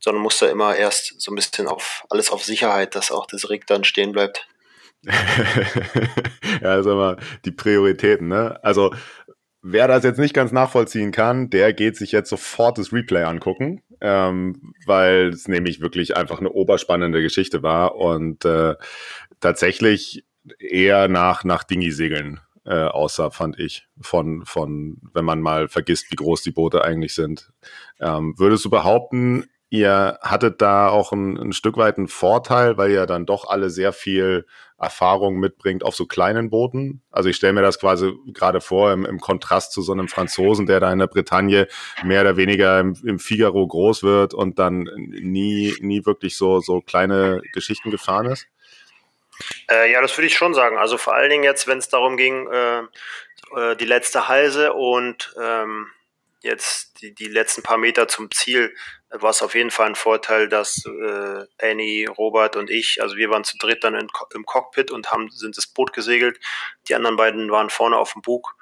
sondern 0.00 0.22
musst 0.22 0.42
da 0.42 0.46
immer 0.48 0.76
erst 0.76 1.20
so 1.20 1.32
ein 1.32 1.34
bisschen 1.36 1.66
auf 1.66 2.04
alles 2.10 2.30
auf 2.30 2.44
Sicherheit, 2.44 2.94
dass 2.94 3.10
auch 3.10 3.26
das 3.26 3.48
Rig 3.48 3.66
dann 3.66 3.84
stehen 3.84 4.12
bleibt. 4.12 4.46
ja, 6.62 6.82
sag 6.82 6.94
mal, 6.94 7.16
die 7.44 7.52
Prioritäten, 7.52 8.28
ne? 8.28 8.58
Also, 8.62 8.92
wer 9.62 9.88
das 9.88 10.04
jetzt 10.04 10.18
nicht 10.18 10.34
ganz 10.34 10.52
nachvollziehen 10.52 11.10
kann, 11.12 11.50
der 11.50 11.72
geht 11.72 11.96
sich 11.96 12.12
jetzt 12.12 12.30
sofort 12.30 12.78
das 12.78 12.92
Replay 12.92 13.24
angucken, 13.24 13.82
ähm, 14.00 14.74
weil 14.86 15.28
es 15.28 15.48
nämlich 15.48 15.80
wirklich 15.80 16.16
einfach 16.16 16.38
eine 16.38 16.50
oberspannende 16.50 17.22
Geschichte 17.22 17.62
war 17.62 17.96
und 17.96 18.44
äh, 18.44 18.74
tatsächlich 19.40 20.24
eher 20.58 21.08
nach, 21.08 21.44
nach 21.44 21.64
Dingi-Segeln 21.64 22.40
äh, 22.64 22.84
aussah, 22.84 23.30
fand 23.30 23.58
ich, 23.58 23.88
von, 24.00 24.44
von, 24.44 24.98
wenn 25.14 25.24
man 25.24 25.40
mal 25.40 25.68
vergisst, 25.68 26.10
wie 26.10 26.16
groß 26.16 26.42
die 26.42 26.50
Boote 26.50 26.84
eigentlich 26.84 27.14
sind. 27.14 27.50
Ähm, 28.00 28.34
würdest 28.36 28.64
du 28.64 28.70
behaupten, 28.70 29.46
ihr 29.70 30.18
hattet 30.22 30.62
da 30.62 30.88
auch 30.88 31.12
ein, 31.12 31.36
ein 31.36 31.52
Stück 31.52 31.76
weit 31.76 31.98
einen 31.98 32.08
Vorteil, 32.08 32.76
weil 32.78 32.90
ihr 32.90 33.06
dann 33.06 33.26
doch 33.26 33.48
alle 33.48 33.70
sehr 33.70 33.92
viel 33.92 34.46
Erfahrung 34.78 35.38
mitbringt 35.38 35.82
auf 35.82 35.94
so 35.94 36.06
kleinen 36.06 36.50
Booten. 36.50 37.02
Also 37.10 37.28
ich 37.28 37.36
stelle 37.36 37.52
mir 37.52 37.62
das 37.62 37.80
quasi 37.80 38.12
gerade 38.32 38.60
vor 38.60 38.92
im, 38.92 39.04
im 39.04 39.20
Kontrast 39.20 39.72
zu 39.72 39.82
so 39.82 39.92
einem 39.92 40.08
Franzosen, 40.08 40.66
der 40.66 40.80
da 40.80 40.92
in 40.92 41.00
der 41.00 41.08
Bretagne 41.08 41.66
mehr 42.04 42.20
oder 42.22 42.36
weniger 42.36 42.78
im, 42.78 42.96
im 43.04 43.18
Figaro 43.18 43.66
groß 43.66 44.02
wird 44.04 44.34
und 44.34 44.58
dann 44.58 44.88
nie, 44.94 45.74
nie 45.80 46.06
wirklich 46.06 46.36
so, 46.36 46.60
so 46.60 46.80
kleine 46.80 47.42
Geschichten 47.52 47.90
gefahren 47.90 48.26
ist. 48.26 48.46
Äh, 49.70 49.92
ja, 49.92 50.00
das 50.00 50.16
würde 50.16 50.26
ich 50.26 50.36
schon 50.36 50.54
sagen. 50.54 50.78
Also 50.78 50.96
vor 50.96 51.14
allen 51.14 51.30
Dingen 51.30 51.44
jetzt, 51.44 51.66
wenn 51.66 51.78
es 51.78 51.88
darum 51.88 52.16
ging, 52.16 52.48
äh, 52.48 52.80
äh, 53.56 53.76
die 53.76 53.84
letzte 53.84 54.28
Halse 54.28 54.72
und 54.72 55.34
ähm, 55.40 55.88
jetzt 56.48 57.00
die, 57.00 57.14
die 57.14 57.28
letzten 57.28 57.62
paar 57.62 57.78
Meter 57.78 58.08
zum 58.08 58.30
Ziel, 58.30 58.74
war 59.10 59.30
es 59.30 59.42
auf 59.42 59.54
jeden 59.54 59.70
Fall 59.70 59.86
ein 59.86 59.94
Vorteil, 59.94 60.48
dass 60.48 60.84
äh, 60.84 61.44
Annie, 61.60 62.08
Robert 62.10 62.56
und 62.56 62.70
ich, 62.70 63.00
also 63.00 63.16
wir 63.16 63.30
waren 63.30 63.44
zu 63.44 63.56
dritt 63.58 63.84
dann 63.84 63.94
in, 63.94 64.08
im 64.34 64.44
Cockpit 64.44 64.90
und 64.90 65.10
haben 65.10 65.30
sind 65.30 65.56
das 65.56 65.66
Boot 65.66 65.92
gesegelt. 65.92 66.38
Die 66.88 66.94
anderen 66.94 67.16
beiden 67.16 67.50
waren 67.50 67.70
vorne 67.70 67.96
auf 67.96 68.12
dem 68.12 68.22
Bug. 68.22 68.54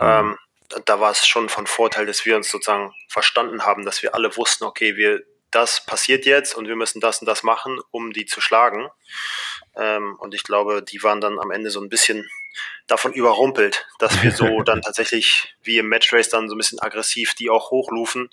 Ähm, 0.00 0.38
da 0.86 1.00
war 1.00 1.10
es 1.10 1.26
schon 1.26 1.48
von 1.48 1.66
Vorteil, 1.66 2.06
dass 2.06 2.24
wir 2.24 2.36
uns 2.36 2.50
sozusagen 2.50 2.94
verstanden 3.08 3.64
haben, 3.64 3.84
dass 3.84 4.02
wir 4.02 4.14
alle 4.14 4.36
wussten, 4.36 4.64
okay, 4.64 4.96
wir 4.96 5.22
das 5.50 5.84
passiert 5.84 6.24
jetzt 6.24 6.54
und 6.54 6.66
wir 6.66 6.76
müssen 6.76 7.00
das 7.00 7.20
und 7.20 7.26
das 7.26 7.42
machen, 7.42 7.78
um 7.90 8.12
die 8.12 8.24
zu 8.24 8.40
schlagen. 8.40 8.88
Ähm, 9.76 10.16
und 10.18 10.34
ich 10.34 10.44
glaube, 10.44 10.82
die 10.82 11.02
waren 11.02 11.20
dann 11.20 11.38
am 11.38 11.50
Ende 11.50 11.70
so 11.70 11.80
ein 11.80 11.90
bisschen 11.90 12.26
davon 12.86 13.12
überrumpelt, 13.12 13.86
dass 13.98 14.22
wir 14.22 14.32
so 14.32 14.62
dann 14.64 14.82
tatsächlich 14.82 15.54
wie 15.62 15.78
im 15.78 15.88
Matchrace 15.88 16.28
dann 16.28 16.48
so 16.48 16.54
ein 16.54 16.58
bisschen 16.58 16.80
aggressiv 16.80 17.34
die 17.34 17.50
auch 17.50 17.70
hochrufen, 17.70 18.30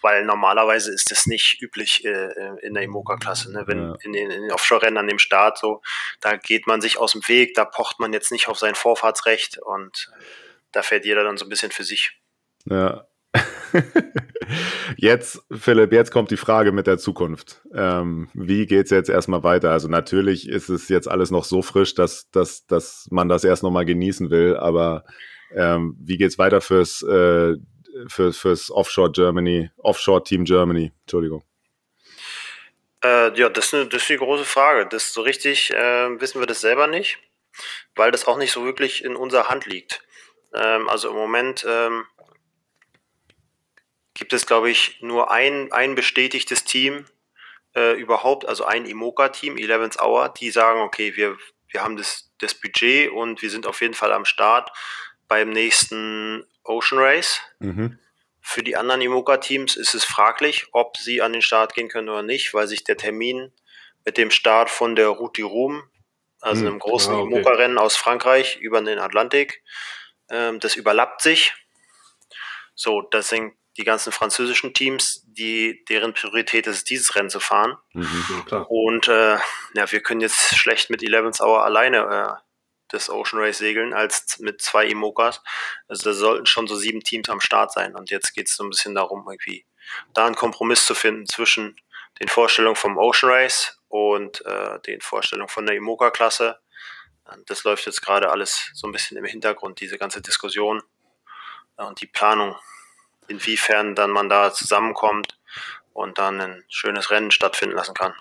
weil 0.00 0.24
normalerweise 0.24 0.92
ist 0.92 1.10
das 1.10 1.26
nicht 1.26 1.60
üblich 1.62 2.04
äh, 2.04 2.56
in 2.62 2.74
der 2.74 2.82
Imoca-Klasse. 2.82 3.52
Ne? 3.52 3.64
Wenn 3.66 3.78
Ja. 3.78 3.96
in 4.02 4.12
den, 4.12 4.28
den 4.30 4.52
Offshore-Rennen 4.52 4.98
an 4.98 5.06
dem 5.06 5.18
Start 5.18 5.58
so, 5.58 5.82
da 6.20 6.36
geht 6.36 6.66
man 6.66 6.80
sich 6.80 6.98
aus 6.98 7.12
dem 7.12 7.26
Weg, 7.28 7.54
da 7.54 7.64
pocht 7.64 8.00
man 8.00 8.12
jetzt 8.12 8.32
nicht 8.32 8.48
auf 8.48 8.58
sein 8.58 8.74
Vorfahrtsrecht 8.74 9.58
und 9.58 10.10
da 10.72 10.82
fährt 10.82 11.04
jeder 11.04 11.24
dann 11.24 11.36
so 11.36 11.44
ein 11.46 11.48
bisschen 11.50 11.70
für 11.70 11.84
sich. 11.84 12.18
Ja. 12.64 13.06
Jetzt, 14.96 15.42
Philipp, 15.50 15.92
jetzt 15.92 16.10
kommt 16.10 16.30
die 16.30 16.36
Frage 16.36 16.72
mit 16.72 16.86
der 16.86 16.98
Zukunft. 16.98 17.62
Ähm, 17.74 18.28
wie 18.34 18.66
geht's 18.66 18.90
jetzt 18.90 19.08
erstmal 19.08 19.42
weiter? 19.42 19.70
Also 19.70 19.88
natürlich 19.88 20.48
ist 20.48 20.68
es 20.68 20.88
jetzt 20.88 21.08
alles 21.08 21.30
noch 21.30 21.44
so 21.44 21.62
frisch, 21.62 21.94
dass, 21.94 22.30
dass, 22.30 22.66
dass 22.66 23.08
man 23.10 23.28
das 23.28 23.44
erst 23.44 23.62
nochmal 23.62 23.84
genießen 23.84 24.30
will, 24.30 24.56
aber 24.56 25.04
ähm, 25.54 25.96
wie 26.00 26.16
geht's 26.16 26.38
weiter 26.38 26.60
fürs, 26.60 27.02
äh, 27.02 27.56
für, 28.08 28.32
fürs 28.32 28.70
Offshore 28.70 29.12
Germany, 29.12 29.70
Offshore 29.78 30.22
Team 30.24 30.44
Germany? 30.44 30.92
Entschuldigung. 31.02 31.44
Äh, 33.04 33.36
ja, 33.38 33.48
das 33.48 33.66
ist, 33.66 33.74
eine, 33.74 33.86
das 33.86 34.02
ist 34.02 34.10
die 34.10 34.16
große 34.16 34.44
Frage. 34.44 34.86
Das 34.86 35.12
so 35.12 35.22
richtig 35.22 35.72
äh, 35.72 36.20
wissen 36.20 36.40
wir 36.40 36.46
das 36.46 36.60
selber 36.60 36.86
nicht, 36.86 37.18
weil 37.96 38.10
das 38.10 38.26
auch 38.26 38.38
nicht 38.38 38.52
so 38.52 38.64
wirklich 38.64 39.04
in 39.04 39.16
unserer 39.16 39.48
Hand 39.48 39.66
liegt. 39.66 40.02
Ähm, 40.54 40.88
also 40.88 41.10
im 41.10 41.16
Moment 41.16 41.64
ähm, 41.68 42.04
gibt 44.32 44.42
es, 44.44 44.46
glaube 44.46 44.70
ich, 44.70 44.96
nur 45.02 45.30
ein, 45.30 45.70
ein 45.72 45.94
bestätigtes 45.94 46.64
Team 46.64 47.04
äh, 47.74 48.00
überhaupt, 48.00 48.48
also 48.48 48.64
ein 48.64 48.86
Imoca-Team, 48.86 49.56
11th 49.56 50.00
Hour, 50.00 50.30
die 50.30 50.50
sagen, 50.50 50.80
okay, 50.80 51.16
wir, 51.16 51.36
wir 51.68 51.82
haben 51.82 51.98
das, 51.98 52.32
das 52.38 52.54
Budget 52.54 53.10
und 53.10 53.42
wir 53.42 53.50
sind 53.50 53.66
auf 53.66 53.82
jeden 53.82 53.92
Fall 53.92 54.10
am 54.10 54.24
Start 54.24 54.72
beim 55.28 55.50
nächsten 55.50 56.46
Ocean 56.64 56.98
Race. 56.98 57.42
Mhm. 57.58 57.98
Für 58.40 58.62
die 58.62 58.74
anderen 58.74 59.02
Imoca-Teams 59.02 59.76
ist 59.76 59.92
es 59.92 60.02
fraglich, 60.02 60.68
ob 60.72 60.96
sie 60.96 61.20
an 61.20 61.34
den 61.34 61.42
Start 61.42 61.74
gehen 61.74 61.90
können 61.90 62.08
oder 62.08 62.22
nicht, 62.22 62.54
weil 62.54 62.68
sich 62.68 62.84
der 62.84 62.96
Termin 62.96 63.52
mit 64.06 64.16
dem 64.16 64.30
Start 64.30 64.70
von 64.70 64.96
der 64.96 65.08
Route 65.08 65.42
du 65.42 65.48
Rhum, 65.48 65.82
also 66.40 66.62
Hm, 66.62 66.68
einem 66.68 66.78
großen 66.78 67.14
ah, 67.14 67.18
okay. 67.18 67.34
Imoca-Rennen 67.34 67.76
aus 67.76 67.96
Frankreich 67.96 68.56
über 68.62 68.80
den 68.80 68.98
Atlantik, 68.98 69.62
ähm, 70.30 70.58
das 70.58 70.74
überlappt 70.74 71.20
sich. 71.20 71.52
So, 72.74 73.02
das 73.02 73.28
sind 73.28 73.52
die 73.76 73.84
ganzen 73.84 74.12
französischen 74.12 74.74
Teams, 74.74 75.24
die 75.26 75.84
deren 75.88 76.12
Priorität 76.12 76.66
ist, 76.66 76.90
dieses 76.90 77.14
Rennen 77.14 77.30
zu 77.30 77.40
fahren. 77.40 77.76
Mhm. 77.92 78.44
Und 78.68 79.08
äh, 79.08 79.38
ja, 79.74 79.90
wir 79.90 80.00
können 80.00 80.20
jetzt 80.20 80.56
schlecht 80.56 80.90
mit 80.90 81.02
11th 81.02 81.42
Hour 81.42 81.64
alleine 81.64 82.38
äh, 82.38 82.42
das 82.88 83.08
Ocean 83.08 83.40
Race 83.40 83.58
segeln, 83.58 83.94
als 83.94 84.38
mit 84.38 84.60
zwei 84.60 84.86
Imokas. 84.86 85.42
Also 85.88 86.10
da 86.10 86.14
sollten 86.14 86.46
schon 86.46 86.66
so 86.66 86.76
sieben 86.76 87.00
Teams 87.00 87.28
am 87.30 87.40
Start 87.40 87.72
sein. 87.72 87.96
Und 87.96 88.10
jetzt 88.10 88.34
geht 88.34 88.48
es 88.48 88.56
so 88.56 88.64
ein 88.64 88.70
bisschen 88.70 88.94
darum, 88.94 89.26
irgendwie 89.28 89.64
da 90.12 90.26
einen 90.26 90.36
Kompromiss 90.36 90.86
zu 90.86 90.94
finden 90.94 91.26
zwischen 91.26 91.76
den 92.20 92.28
Vorstellungen 92.28 92.76
vom 92.76 92.98
Ocean 92.98 93.32
Race 93.32 93.80
und 93.88 94.44
äh, 94.44 94.78
den 94.80 95.00
Vorstellungen 95.00 95.48
von 95.48 95.66
der 95.66 95.76
Imoca-Klasse. 95.76 96.60
Und 97.24 97.48
Das 97.48 97.64
läuft 97.64 97.86
jetzt 97.86 98.02
gerade 98.02 98.30
alles 98.30 98.70
so 98.74 98.86
ein 98.86 98.92
bisschen 98.92 99.16
im 99.16 99.24
Hintergrund, 99.24 99.80
diese 99.80 99.96
ganze 99.96 100.20
Diskussion 100.20 100.82
und 101.76 102.00
die 102.00 102.06
Planung, 102.06 102.56
inwiefern 103.28 103.94
dann 103.94 104.10
man 104.10 104.28
da 104.28 104.52
zusammenkommt 104.52 105.38
und 105.92 106.18
dann 106.18 106.40
ein 106.40 106.64
schönes 106.68 107.10
Rennen 107.10 107.30
stattfinden 107.30 107.76
lassen 107.76 107.94
kann. 107.94 108.14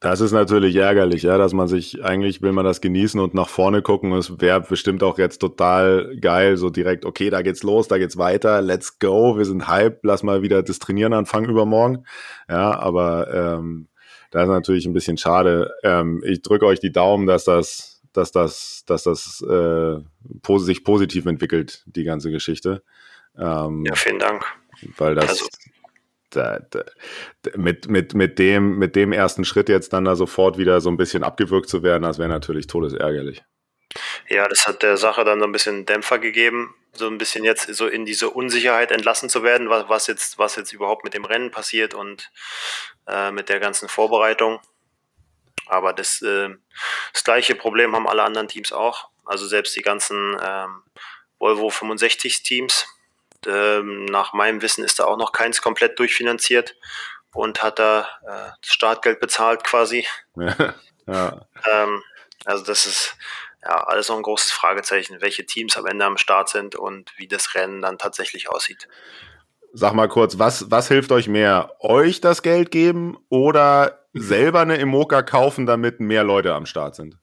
Das 0.00 0.20
ist 0.20 0.32
natürlich 0.32 0.76
ärgerlich, 0.76 1.22
ja, 1.22 1.38
dass 1.38 1.54
man 1.54 1.66
sich, 1.66 2.04
eigentlich 2.04 2.42
will 2.42 2.52
man 2.52 2.66
das 2.66 2.82
genießen 2.82 3.18
und 3.18 3.32
nach 3.32 3.48
vorne 3.48 3.80
gucken. 3.80 4.12
Es 4.12 4.38
wäre 4.38 4.60
bestimmt 4.60 5.02
auch 5.02 5.16
jetzt 5.16 5.38
total 5.38 6.14
geil, 6.20 6.58
so 6.58 6.68
direkt, 6.68 7.06
okay, 7.06 7.30
da 7.30 7.40
geht's 7.40 7.62
los, 7.62 7.88
da 7.88 7.96
geht's 7.96 8.18
weiter, 8.18 8.60
let's 8.60 8.98
go, 8.98 9.38
wir 9.38 9.46
sind 9.46 9.66
hype, 9.66 10.00
lass 10.02 10.22
mal 10.22 10.42
wieder 10.42 10.62
das 10.62 10.78
Trainieren 10.78 11.14
anfangen 11.14 11.48
übermorgen. 11.48 12.04
Ja, 12.50 12.78
aber 12.78 13.32
ähm, 13.32 13.88
das 14.30 14.42
ist 14.42 14.50
natürlich 14.50 14.84
ein 14.84 14.92
bisschen 14.92 15.16
schade. 15.16 15.72
Ähm, 15.82 16.22
ich 16.26 16.42
drücke 16.42 16.66
euch 16.66 16.80
die 16.80 16.92
Daumen, 16.92 17.26
dass 17.26 17.44
das, 17.44 18.02
dass 18.12 18.30
das, 18.30 18.84
dass 18.86 19.04
das 19.04 19.42
äh, 19.48 20.00
sich 20.58 20.84
positiv 20.84 21.24
entwickelt, 21.24 21.82
die 21.86 22.04
ganze 22.04 22.30
Geschichte. 22.30 22.82
Ähm, 23.38 23.84
Ja, 23.86 23.94
vielen 23.94 24.18
Dank. 24.18 24.44
weil 24.96 25.14
das 25.14 25.28
Also- 25.30 25.46
da, 26.30 26.58
da, 26.70 26.84
mit, 27.54 27.88
mit, 27.88 28.14
mit, 28.14 28.38
dem, 28.40 28.76
mit 28.78 28.96
dem 28.96 29.12
ersten 29.12 29.44
Schritt 29.44 29.68
jetzt 29.68 29.92
dann 29.92 30.04
da 30.04 30.16
sofort 30.16 30.58
wieder 30.58 30.80
so 30.80 30.90
ein 30.90 30.96
bisschen 30.96 31.22
abgewürgt 31.22 31.68
zu 31.68 31.82
werden, 31.84 32.02
das 32.02 32.18
wäre 32.18 32.28
natürlich 32.28 32.66
todesärgerlich. 32.66 33.44
Ja, 34.28 34.48
das 34.48 34.66
hat 34.66 34.82
der 34.82 34.96
Sache 34.96 35.24
dann 35.24 35.38
so 35.38 35.46
ein 35.46 35.52
bisschen 35.52 35.86
Dämpfer 35.86 36.18
gegeben, 36.18 36.74
so 36.92 37.06
ein 37.06 37.18
bisschen 37.18 37.44
jetzt 37.44 37.72
so 37.74 37.86
in 37.86 38.04
diese 38.04 38.30
Unsicherheit 38.30 38.90
entlassen 38.90 39.28
zu 39.28 39.44
werden, 39.44 39.68
was, 39.68 39.88
was 39.88 40.06
jetzt, 40.08 40.38
was 40.38 40.56
jetzt 40.56 40.72
überhaupt 40.72 41.04
mit 41.04 41.14
dem 41.14 41.24
Rennen 41.24 41.52
passiert 41.52 41.94
und 41.94 42.30
äh, 43.06 43.30
mit 43.30 43.48
der 43.48 43.60
ganzen 43.60 43.88
Vorbereitung. 43.88 44.58
Aber 45.66 45.92
das, 45.92 46.20
äh, 46.22 46.48
das 47.12 47.22
gleiche 47.24 47.54
Problem 47.54 47.94
haben 47.94 48.08
alle 48.08 48.24
anderen 48.24 48.48
Teams 48.48 48.72
auch. 48.72 49.08
Also 49.24 49.46
selbst 49.46 49.76
die 49.76 49.82
ganzen 49.82 50.36
ähm, 50.44 50.82
Volvo 51.38 51.70
65 51.70 52.42
Teams. 52.42 52.86
Ähm, 53.46 54.04
nach 54.06 54.32
meinem 54.32 54.62
Wissen 54.62 54.84
ist 54.84 54.98
da 54.98 55.04
auch 55.04 55.16
noch 55.16 55.32
keins 55.32 55.62
komplett 55.62 55.98
durchfinanziert 55.98 56.76
und 57.32 57.62
hat 57.62 57.78
da 57.78 58.02
äh, 58.22 58.50
das 58.60 58.72
Startgeld 58.72 59.20
bezahlt 59.20 59.64
quasi. 59.64 60.06
ja, 60.36 61.46
Ähm, 61.70 62.02
also 62.44 62.64
das 62.64 62.86
ist 62.86 63.16
ja 63.62 63.84
alles 63.84 64.08
noch 64.08 64.16
ein 64.16 64.22
großes 64.22 64.52
Fragezeichen, 64.52 65.20
welche 65.20 65.46
Teams 65.46 65.76
am 65.76 65.86
Ende 65.86 66.04
am 66.04 66.18
Start 66.18 66.48
sind 66.48 66.76
und 66.76 67.12
wie 67.16 67.28
das 67.28 67.54
Rennen 67.54 67.82
dann 67.82 67.98
tatsächlich 67.98 68.50
aussieht. 68.50 68.88
Sag 69.72 69.94
mal 69.94 70.08
kurz, 70.08 70.38
was, 70.38 70.70
was 70.70 70.88
hilft 70.88 71.10
euch 71.10 71.26
mehr? 71.26 71.74
Euch 71.80 72.20
das 72.20 72.42
Geld 72.42 72.70
geben 72.70 73.18
oder 73.28 74.06
selber 74.12 74.60
eine 74.60 74.78
Emoka 74.78 75.22
kaufen, 75.22 75.66
damit 75.66 76.00
mehr 76.00 76.24
Leute 76.24 76.54
am 76.54 76.66
Start 76.66 76.94
sind? 76.94 77.18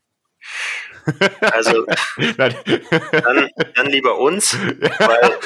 Also 1.42 1.86
dann, 2.38 3.50
dann 3.76 3.86
lieber 3.88 4.18
uns, 4.18 4.58
weil 4.60 5.40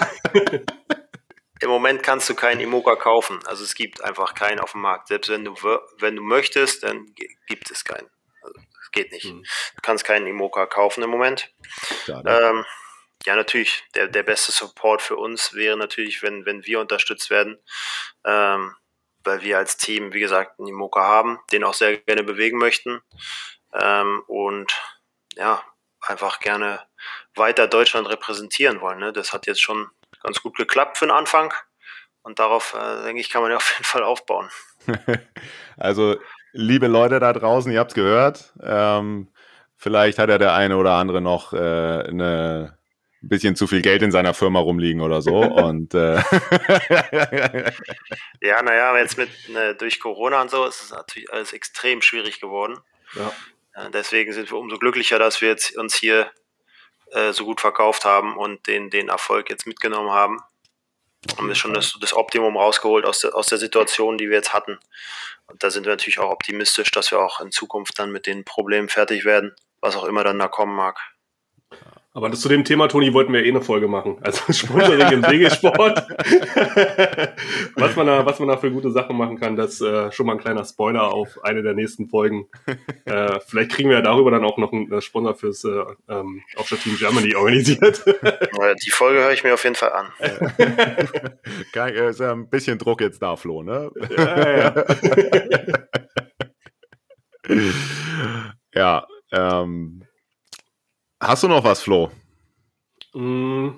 im 1.61 1.69
Moment 1.69 2.03
kannst 2.03 2.29
du 2.29 2.35
keinen 2.35 2.59
Imoca 2.61 2.95
kaufen. 2.95 3.39
Also 3.45 3.63
es 3.63 3.75
gibt 3.75 4.03
einfach 4.03 4.33
keinen 4.35 4.59
auf 4.59 4.73
dem 4.73 4.81
Markt. 4.81 5.07
Selbst 5.07 5.29
wenn 5.29 5.45
du 5.45 5.53
wenn 5.99 6.15
du 6.15 6.21
möchtest, 6.21 6.83
dann 6.83 7.05
gi- 7.15 7.37
gibt 7.47 7.71
es 7.71 7.83
keinen. 7.83 8.09
Also 8.41 8.59
es 8.81 8.91
geht 8.91 9.11
nicht. 9.11 9.25
Mhm. 9.25 9.43
Du 9.75 9.81
kannst 9.81 10.03
keinen 10.05 10.27
Imoca 10.27 10.65
kaufen 10.65 11.03
im 11.03 11.09
Moment. 11.09 11.49
Ähm, 12.27 12.65
ja, 13.25 13.35
natürlich. 13.35 13.83
Der, 13.95 14.07
der 14.07 14.23
beste 14.23 14.51
Support 14.51 15.01
für 15.01 15.15
uns 15.15 15.53
wäre 15.53 15.77
natürlich, 15.77 16.21
wenn, 16.21 16.45
wenn 16.45 16.65
wir 16.65 16.79
unterstützt 16.79 17.29
werden, 17.29 17.57
ähm, 18.25 18.75
weil 19.23 19.41
wir 19.41 19.57
als 19.57 19.77
Team, 19.77 20.13
wie 20.13 20.19
gesagt, 20.19 20.59
einen 20.59 20.67
Imoca 20.67 21.01
haben, 21.01 21.39
den 21.51 21.63
auch 21.63 21.73
sehr 21.73 21.97
gerne 21.97 22.23
bewegen 22.23 22.57
möchten 22.59 23.01
ähm, 23.73 24.21
und 24.27 24.71
ja, 25.35 25.63
einfach 26.01 26.39
gerne 26.39 26.81
weiter 27.35 27.67
Deutschland 27.67 28.09
repräsentieren 28.09 28.81
wollen. 28.81 28.99
Ne? 28.99 29.13
Das 29.13 29.33
hat 29.33 29.47
jetzt 29.47 29.61
schon 29.61 29.87
ganz 30.23 30.41
gut 30.41 30.55
geklappt 30.55 30.97
für 30.97 31.05
den 31.05 31.11
Anfang 31.11 31.53
und 32.21 32.39
darauf, 32.39 32.73
äh, 32.73 33.03
denke 33.03 33.21
ich, 33.21 33.29
kann 33.29 33.41
man 33.41 33.51
ja 33.51 33.57
auf 33.57 33.71
jeden 33.73 33.85
Fall 33.85 34.03
aufbauen. 34.03 34.49
Also, 35.77 36.15
liebe 36.53 36.87
Leute 36.87 37.19
da 37.19 37.33
draußen, 37.33 37.69
ihr 37.69 37.81
habt's 37.81 37.95
gehört. 37.95 38.53
Ähm, 38.63 39.29
vielleicht 39.75 40.17
hat 40.17 40.29
ja 40.29 40.37
der 40.37 40.53
eine 40.53 40.77
oder 40.77 40.93
andere 40.93 41.19
noch 41.19 41.51
äh, 41.51 41.57
eine 41.57 42.77
ein 43.21 43.29
bisschen 43.29 43.55
zu 43.55 43.67
viel 43.67 43.81
Geld 43.81 44.03
in 44.03 44.11
seiner 44.11 44.33
Firma 44.33 44.59
rumliegen 44.59 45.01
oder 45.01 45.21
so. 45.21 45.35
Und 45.39 45.93
äh, 45.93 46.21
Ja, 48.41 48.61
naja, 48.61 48.97
jetzt 48.97 49.17
mit 49.17 49.29
ne, 49.49 49.75
durch 49.75 49.99
Corona 49.99 50.41
und 50.41 50.51
so 50.51 50.65
ist 50.65 50.83
es 50.83 50.91
natürlich 50.91 51.31
alles 51.33 51.51
extrem 51.51 52.01
schwierig 52.01 52.39
geworden. 52.39 52.77
Ja. 53.15 53.31
Deswegen 53.93 54.31
sind 54.31 54.49
wir 54.51 54.57
umso 54.57 54.77
glücklicher, 54.77 55.19
dass 55.19 55.41
wir 55.41 55.49
jetzt 55.49 55.75
uns 55.77 55.95
hier 55.95 56.31
äh, 57.11 57.33
so 57.33 57.45
gut 57.45 57.59
verkauft 57.59 58.05
haben 58.05 58.37
und 58.37 58.67
den, 58.67 58.89
den 58.89 59.09
Erfolg 59.09 59.49
jetzt 59.49 59.67
mitgenommen 59.67 60.11
haben. 60.11 60.39
Haben 61.37 61.47
wir 61.47 61.55
schon 61.55 61.73
das, 61.73 61.97
das 61.99 62.13
Optimum 62.13 62.55
rausgeholt 62.55 63.05
aus 63.05 63.19
der, 63.19 63.35
aus 63.35 63.47
der 63.47 63.57
Situation, 63.57 64.17
die 64.17 64.29
wir 64.29 64.37
jetzt 64.37 64.53
hatten. 64.53 64.79
Und 65.47 65.63
da 65.63 65.69
sind 65.69 65.85
wir 65.85 65.91
natürlich 65.91 66.19
auch 66.19 66.31
optimistisch, 66.31 66.91
dass 66.91 67.11
wir 67.11 67.19
auch 67.19 67.39
in 67.41 67.51
Zukunft 67.51 67.99
dann 67.99 68.11
mit 68.11 68.25
den 68.27 68.45
Problemen 68.45 68.89
fertig 68.89 69.25
werden, 69.25 69.55
was 69.81 69.95
auch 69.95 70.05
immer 70.05 70.23
dann 70.23 70.39
da 70.39 70.47
kommen 70.47 70.75
mag. 70.75 70.99
Aber 72.15 72.29
das 72.29 72.39
zu 72.39 72.47
dem 72.47 72.63
Thema, 72.63 72.87
Toni, 72.87 73.13
wollten 73.13 73.33
wir 73.33 73.43
eh 73.43 73.49
eine 73.49 73.61
Folge 73.61 73.89
machen. 73.89 74.15
Also 74.21 74.41
Sponsoring 74.53 75.11
im 75.11 75.21
Segelsport. 75.21 75.97
was, 77.75 77.95
man 77.97 78.07
da, 78.07 78.25
was 78.25 78.39
man 78.39 78.47
da 78.47 78.55
für 78.55 78.71
gute 78.71 78.89
Sachen 78.89 79.17
machen 79.17 79.37
kann, 79.37 79.57
das 79.57 79.81
äh, 79.81 80.09
schon 80.13 80.25
mal 80.25 80.31
ein 80.31 80.39
kleiner 80.39 80.63
Spoiler 80.63 81.13
auf 81.13 81.43
eine 81.43 81.61
der 81.61 81.73
nächsten 81.73 82.07
Folgen. 82.09 82.47
Äh, 83.05 83.39
vielleicht 83.45 83.71
kriegen 83.71 83.89
wir 83.89 83.97
ja 83.97 84.01
darüber 84.01 84.31
dann 84.31 84.43
auch 84.43 84.57
noch 84.57 84.73
einen 84.73 84.91
äh, 84.91 84.99
Sponsor 84.99 85.35
fürs 85.35 85.63
äh, 85.63 85.83
ähm, 86.09 86.41
Offshore 86.55 86.81
Team 86.81 86.97
Germany 86.97 87.35
organisiert. 87.35 88.03
Die 88.83 88.89
Folge 88.89 89.19
höre 89.19 89.31
ich 89.31 89.43
mir 89.43 89.53
auf 89.53 89.63
jeden 89.63 89.75
Fall 89.75 89.91
an. 89.91 90.07
Kein- 91.71 91.93
äh, 91.93 92.09
ist 92.09 92.19
ja 92.19 92.31
ein 92.31 92.49
bisschen 92.49 92.79
Druck 92.79 93.01
jetzt 93.01 93.21
da, 93.21 93.35
Flo, 93.35 93.61
ne? 93.61 93.91
ja, 94.17 94.57
ja. 94.57 94.85
ja, 98.73 99.07
ähm, 99.31 100.04
hast 101.27 101.43
du 101.43 101.47
noch 101.47 101.63
was, 101.63 101.81
Flo? 101.81 102.11
Mm, 103.13 103.69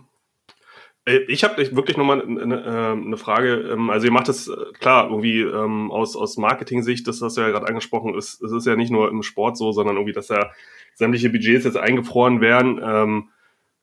äh, 1.05 1.19
Ich 1.27 1.43
habe 1.43 1.57
wirklich 1.75 1.97
nochmal 1.97 2.21
eine, 2.21 2.63
ähm, 2.65 3.07
eine 3.07 3.17
Frage. 3.17 3.69
Ähm, 3.71 3.89
Also 3.89 4.05
ihr 4.07 4.11
macht 4.11 4.27
das 4.27 4.47
äh, 4.47 4.55
klar 4.79 5.09
irgendwie 5.09 5.41
ähm, 5.41 5.91
aus, 5.91 6.15
aus 6.15 6.37
Marketing-Sicht, 6.37 7.07
das 7.07 7.21
hast 7.21 7.37
du 7.37 7.41
ja 7.41 7.49
gerade 7.49 7.67
angesprochen, 7.67 8.15
ist, 8.15 8.41
es 8.41 8.51
ist 8.51 8.67
ja 8.67 8.75
nicht 8.75 8.91
nur 8.91 9.09
im 9.09 9.23
Sport 9.23 9.57
so, 9.57 9.71
sondern 9.71 9.95
irgendwie, 9.95 10.13
dass 10.13 10.29
ja 10.29 10.51
sämtliche 10.95 11.29
Budgets 11.29 11.65
jetzt 11.65 11.77
eingefroren 11.77 12.41
werden. 12.41 12.79
Ähm, 12.83 13.29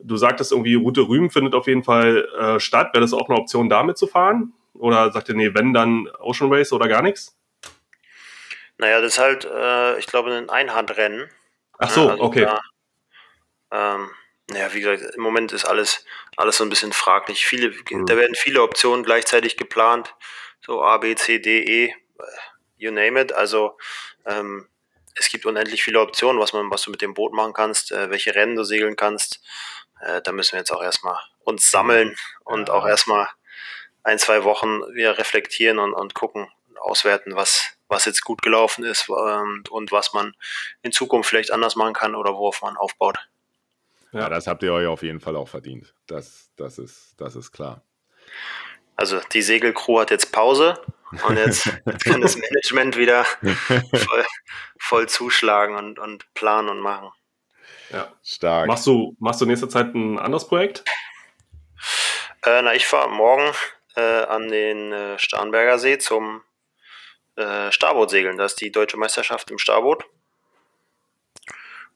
Du 0.01 0.17
sagtest 0.17 0.51
irgendwie, 0.53 0.75
Route 0.75 1.03
Rühmen 1.03 1.31
findet 1.31 1.55
auf 1.55 1.69
jeden 1.69 1.85
Fall 1.85 2.29
äh, 2.39 2.61
statt. 2.61 2.91
Wäre 2.93 3.01
das 3.01 3.15
auch 3.15 3.29
eine 3.29 3.39
Option, 3.39 3.69
damit 3.71 3.97
zu 3.97 4.07
fahren? 4.07 4.53
Oder 4.75 5.13
sagt 5.13 5.29
ihr, 5.29 5.37
nee, 5.37 5.55
wenn, 5.55 5.73
dann 5.73 6.09
Ocean 6.19 6.53
Race 6.53 6.73
oder 6.73 6.89
gar 6.89 7.01
nichts? 7.01 7.37
Naja, 8.77 9.01
das 9.01 9.13
ist 9.13 9.19
halt, 9.19 9.45
äh, 9.45 9.99
ich 9.99 10.07
glaube, 10.07 10.35
ein 10.35 10.51
Einhandrennen. 10.51 11.29
Ach 11.79 11.89
so, 11.91 12.11
also 12.11 12.23
okay. 12.23 12.43
Da, 12.43 12.61
ähm, 13.75 14.11
naja, 14.51 14.73
wie 14.73 14.81
gesagt, 14.81 15.15
im 15.15 15.23
Moment 15.23 15.53
ist 15.53 15.65
alles, 15.65 16.05
alles 16.37 16.59
so 16.59 16.65
ein 16.65 16.71
bisschen 16.71 16.93
fraglich. 16.93 17.47
Viele, 17.47 17.71
Mhm. 17.91 18.07
Da 18.07 18.17
werden 18.17 18.35
viele 18.35 18.63
Optionen 18.63 19.05
gleichzeitig 19.05 19.57
geplant. 19.57 20.15
So 20.65 20.83
A, 20.83 20.99
B, 20.99 21.15
C, 21.15 21.39
D, 21.39 21.63
E, 21.87 21.95
you 22.77 22.91
name 22.91 23.21
it. 23.21 23.33
Also 23.33 23.77
ähm, 24.27 24.69
es 25.17 25.29
gibt 25.29 25.47
unendlich 25.47 25.83
viele 25.83 26.01
Optionen, 26.01 26.41
was 26.41 26.53
man, 26.53 26.71
was 26.71 26.83
du 26.83 26.91
mit 26.91 27.03
dem 27.03 27.15
Boot 27.15 27.33
machen 27.33 27.53
kannst, 27.53 27.93
äh, 27.93 28.11
welche 28.11 28.35
Rennen 28.35 28.57
du 28.57 28.65
segeln 28.65 28.97
kannst. 28.97 29.41
Äh, 30.01 30.23
da 30.23 30.33
müssen 30.33 30.53
wir 30.53 30.61
jetzt 30.61 30.73
auch 30.73 30.83
erstmal 30.83 31.19
uns 31.41 31.71
sammeln 31.71 32.17
und 32.45 32.71
auch 32.71 32.87
erstmal 32.87 33.29
ein, 34.03 34.19
zwei 34.19 34.45
Wochen 34.45 34.83
wieder 34.95 35.19
reflektieren 35.19 35.79
und, 35.79 35.95
und 35.95 36.15
gucken, 36.15 36.51
auswerten, 36.81 37.35
was, 37.35 37.77
was 37.89 37.95
was 37.95 38.05
jetzt 38.05 38.25
gut 38.25 38.43
gelaufen 38.43 38.85
ist 38.85 39.09
ähm, 39.09 39.65
und 39.71 39.93
was 39.93 40.13
man 40.13 40.35
in 40.83 40.93
Zukunft 40.93 41.31
vielleicht 41.31 41.51
anders 41.51 41.77
machen 41.77 41.95
kann 41.95 42.15
oder 42.15 42.35
worauf 42.35 42.61
man 42.63 42.77
aufbaut. 42.77 43.19
Ja, 44.15 44.29
das 44.29 44.47
habt 44.47 44.63
ihr 44.63 44.73
euch 44.73 44.87
auf 44.87 45.03
jeden 45.03 45.21
Fall 45.21 45.35
auch 45.35 45.49
verdient. 45.49 45.93
Das, 46.07 46.51
das, 46.57 46.79
ist, 46.79 47.15
das 47.19 47.35
ist 47.35 47.51
klar. 47.51 47.83
Also 48.97 49.21
die 49.33 49.43
Segelcrew 49.43 50.01
hat 50.01 50.13
jetzt 50.13 50.31
Pause 50.31 50.81
und 51.27 51.37
jetzt, 51.37 51.67
jetzt 51.85 52.05
kann 52.05 52.21
das 52.21 52.37
Management 52.37 52.97
wieder 52.97 53.25
voll, 53.25 54.25
voll 54.79 55.09
zuschlagen 55.09 55.75
und, 55.75 55.99
und 55.99 56.33
planen 56.35 56.69
und 56.69 56.79
machen. 56.79 57.11
Ja. 57.91 58.13
Stark. 58.23 58.69
Machst 58.69 58.87
du, 58.87 59.17
machst 59.19 59.41
du 59.41 59.47
in 59.47 59.51
nächster 59.51 59.69
Zeit 59.69 59.95
ein 59.95 60.19
anderes 60.19 60.47
Projekt? 60.47 60.85
Äh, 62.45 62.63
na, 62.63 62.73
ich 62.75 62.87
fahre 62.87 63.11
morgen 63.11 63.53
äh, 63.97 64.01
an 64.01 64.49
den 64.49 64.93
äh, 64.93 65.19
Starnberger 65.19 65.79
See 65.79 65.99
zum 65.99 66.43
äh, 67.37 67.73
Starbootsegeln. 67.73 68.37
Das 68.37 68.53
ist 68.53 68.61
die 68.61 68.71
deutsche 68.71 68.97
Meisterschaft 68.97 69.51
im 69.51 69.59
Starboot. 69.59 70.05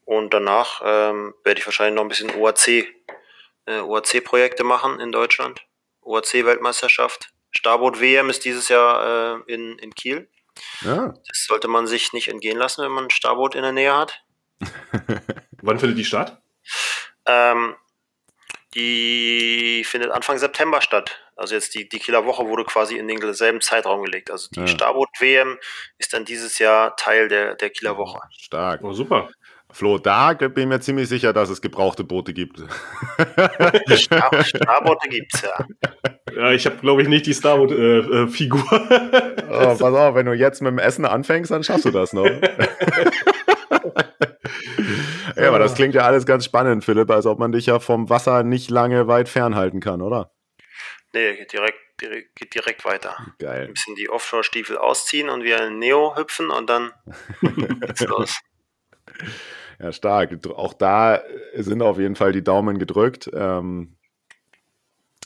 Und 0.09 0.33
danach 0.33 0.81
ähm, 0.83 1.35
werde 1.43 1.59
ich 1.59 1.67
wahrscheinlich 1.67 1.93
noch 1.93 2.01
ein 2.01 2.07
bisschen 2.07 2.33
OAC, 2.33 2.67
äh, 3.67 3.79
OAC-Projekte 3.81 4.63
machen 4.63 4.99
in 4.99 5.11
Deutschland. 5.11 5.61
OAC-Weltmeisterschaft. 6.01 7.29
Starboot-WM 7.51 8.27
ist 8.31 8.43
dieses 8.43 8.69
Jahr 8.69 9.37
äh, 9.47 9.53
in, 9.53 9.77
in 9.77 9.93
Kiel. 9.93 10.27
Ja. 10.81 11.13
Das 11.27 11.45
sollte 11.45 11.67
man 11.67 11.85
sich 11.85 12.11
nicht 12.11 12.27
entgehen 12.27 12.57
lassen, 12.57 12.83
wenn 12.83 12.91
man 12.91 13.03
ein 13.03 13.09
Starboot 13.11 13.53
in 13.53 13.61
der 13.61 13.71
Nähe 13.71 13.95
hat. 13.95 14.23
Wann 15.61 15.77
findet 15.77 15.99
die 15.99 16.05
statt? 16.05 16.41
Ähm, 17.27 17.75
die 18.73 19.83
findet 19.85 20.09
Anfang 20.09 20.39
September 20.39 20.81
statt. 20.81 21.21
Also 21.35 21.53
jetzt 21.53 21.75
die, 21.75 21.87
die 21.87 21.99
Kieler 21.99 22.25
Woche 22.25 22.47
wurde 22.47 22.65
quasi 22.65 22.97
in 22.97 23.07
denselben 23.07 23.61
Zeitraum 23.61 24.03
gelegt. 24.03 24.31
Also 24.31 24.49
die 24.49 24.61
Ja. 24.61 24.67
Starboot-WM 24.67 25.59
ist 25.99 26.13
dann 26.13 26.25
dieses 26.25 26.57
Jahr 26.57 26.95
Teil 26.95 27.27
der, 27.27 27.53
der 27.53 27.69
Kieler 27.69 27.95
Woche. 27.97 28.19
Stark. 28.39 28.83
Oh, 28.83 28.91
super. 28.91 29.29
Flo, 29.71 29.99
da 29.99 30.33
bin 30.33 30.51
ich 30.55 30.65
mir 30.65 30.79
ziemlich 30.79 31.07
sicher, 31.09 31.31
dass 31.31 31.49
es 31.49 31.61
gebrauchte 31.61 32.03
Boote 32.03 32.33
gibt. 32.33 32.57
Star 33.95 34.43
Starboote 34.43 35.09
gibt's 35.09 35.43
ja. 35.43 35.65
Ja, 36.35 36.51
ich 36.51 36.65
habe, 36.65 36.77
glaube 36.77 37.03
ich, 37.03 37.07
nicht 37.07 37.27
die 37.27 37.33
Starboard-Figur. 37.33 38.63
Oh, 38.71 39.75
pass 39.77 39.81
auf, 39.81 40.15
wenn 40.15 40.25
du 40.25 40.33
jetzt 40.33 40.61
mit 40.61 40.71
dem 40.71 40.79
Essen 40.79 41.05
anfängst, 41.05 41.51
dann 41.51 41.63
schaffst 41.63 41.85
du 41.85 41.91
das 41.91 42.13
noch. 42.13 42.25
ja, 45.35 45.47
aber 45.47 45.59
das 45.59 45.75
klingt 45.75 45.93
ja 45.93 46.01
alles 46.01 46.25
ganz 46.25 46.45
spannend, 46.45 46.83
Philipp, 46.83 47.11
als 47.11 47.25
ob 47.27 47.37
man 47.37 47.51
dich 47.51 47.67
ja 47.67 47.79
vom 47.79 48.09
Wasser 48.09 48.43
nicht 48.43 48.71
lange 48.71 49.07
weit 49.07 49.29
fernhalten 49.29 49.81
kann, 49.81 50.01
oder? 50.01 50.31
Nee, 51.13 51.35
geht 51.35 51.53
direkt, 51.53 51.79
direkt, 52.01 52.35
geht 52.35 52.53
direkt 52.55 52.85
weiter. 52.85 53.15
Ein 53.17 53.33
Geil. 53.39 53.67
bisschen 53.67 53.95
die 53.95 54.09
Offshore-Stiefel 54.09 54.77
ausziehen 54.77 55.29
und 55.29 55.43
wie 55.43 55.53
ein 55.53 55.77
Neo 55.79 56.15
hüpfen 56.15 56.49
und 56.49 56.69
dann 56.69 56.91
geht's 57.81 58.01
los. 58.01 58.39
Ja, 59.79 59.93
stark. 59.93 60.45
Auch 60.49 60.73
da 60.73 61.21
sind 61.55 61.81
auf 61.81 61.97
jeden 61.99 62.15
Fall 62.15 62.33
die 62.33 62.43
Daumen 62.43 62.79
gedrückt. 62.79 63.29
Ähm, 63.33 63.95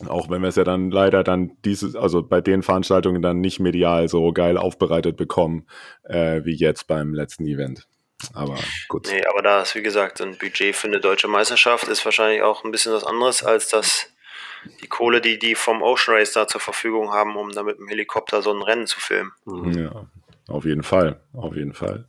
auch 0.08 0.30
wenn 0.30 0.42
wir 0.42 0.50
es 0.50 0.56
ja 0.56 0.64
dann 0.64 0.92
leider 0.92 1.24
dann 1.24 1.58
dieses, 1.66 1.96
also 1.96 2.24
bei 2.24 2.42
den 2.42 2.64
Veranstaltungen 2.64 3.22
dann 3.22 3.42
nicht 3.42 3.60
medial 3.60 4.08
so 4.10 4.32
geil 4.32 4.58
aufbereitet 4.58 5.18
bekommen, 5.18 5.68
äh, 6.04 6.42
wie 6.44 6.56
jetzt 6.56 6.88
beim 6.88 7.14
letzten 7.14 7.46
Event. 7.46 7.88
Aber 8.34 8.58
gut. 8.88 9.10
Nee, 9.12 9.26
aber 9.26 9.42
da 9.42 9.62
ist, 9.62 9.76
wie 9.76 9.82
gesagt, 9.82 10.22
ein 10.22 10.38
Budget 10.38 10.76
für 10.76 10.88
eine 10.88 11.00
deutsche 11.00 11.28
Meisterschaft 11.28 11.88
ist 11.88 12.06
wahrscheinlich 12.06 12.42
auch 12.42 12.64
ein 12.64 12.72
bisschen 12.72 12.94
was 12.94 13.04
anderes 13.04 13.44
als 13.44 13.70
das, 13.70 14.08
die 14.82 14.88
Kohle, 14.88 15.20
die 15.20 15.38
die 15.38 15.56
vom 15.56 15.82
Ocean 15.82 16.16
Race 16.16 16.32
da 16.32 16.48
zur 16.48 16.62
Verfügung 16.62 17.12
haben, 17.12 17.36
um 17.36 17.52
da 17.52 17.64
mit 17.64 17.78
dem 17.78 17.88
Helikopter 17.88 18.42
so 18.42 18.52
ein 18.52 18.62
Rennen 18.62 18.88
zu 18.88 19.00
filmen. 19.00 19.32
Ja, 19.78 20.08
auf 20.48 20.66
jeden 20.66 20.84
Fall. 20.84 21.20
Auf 21.34 21.56
jeden 21.56 21.74
Fall. 21.74 22.08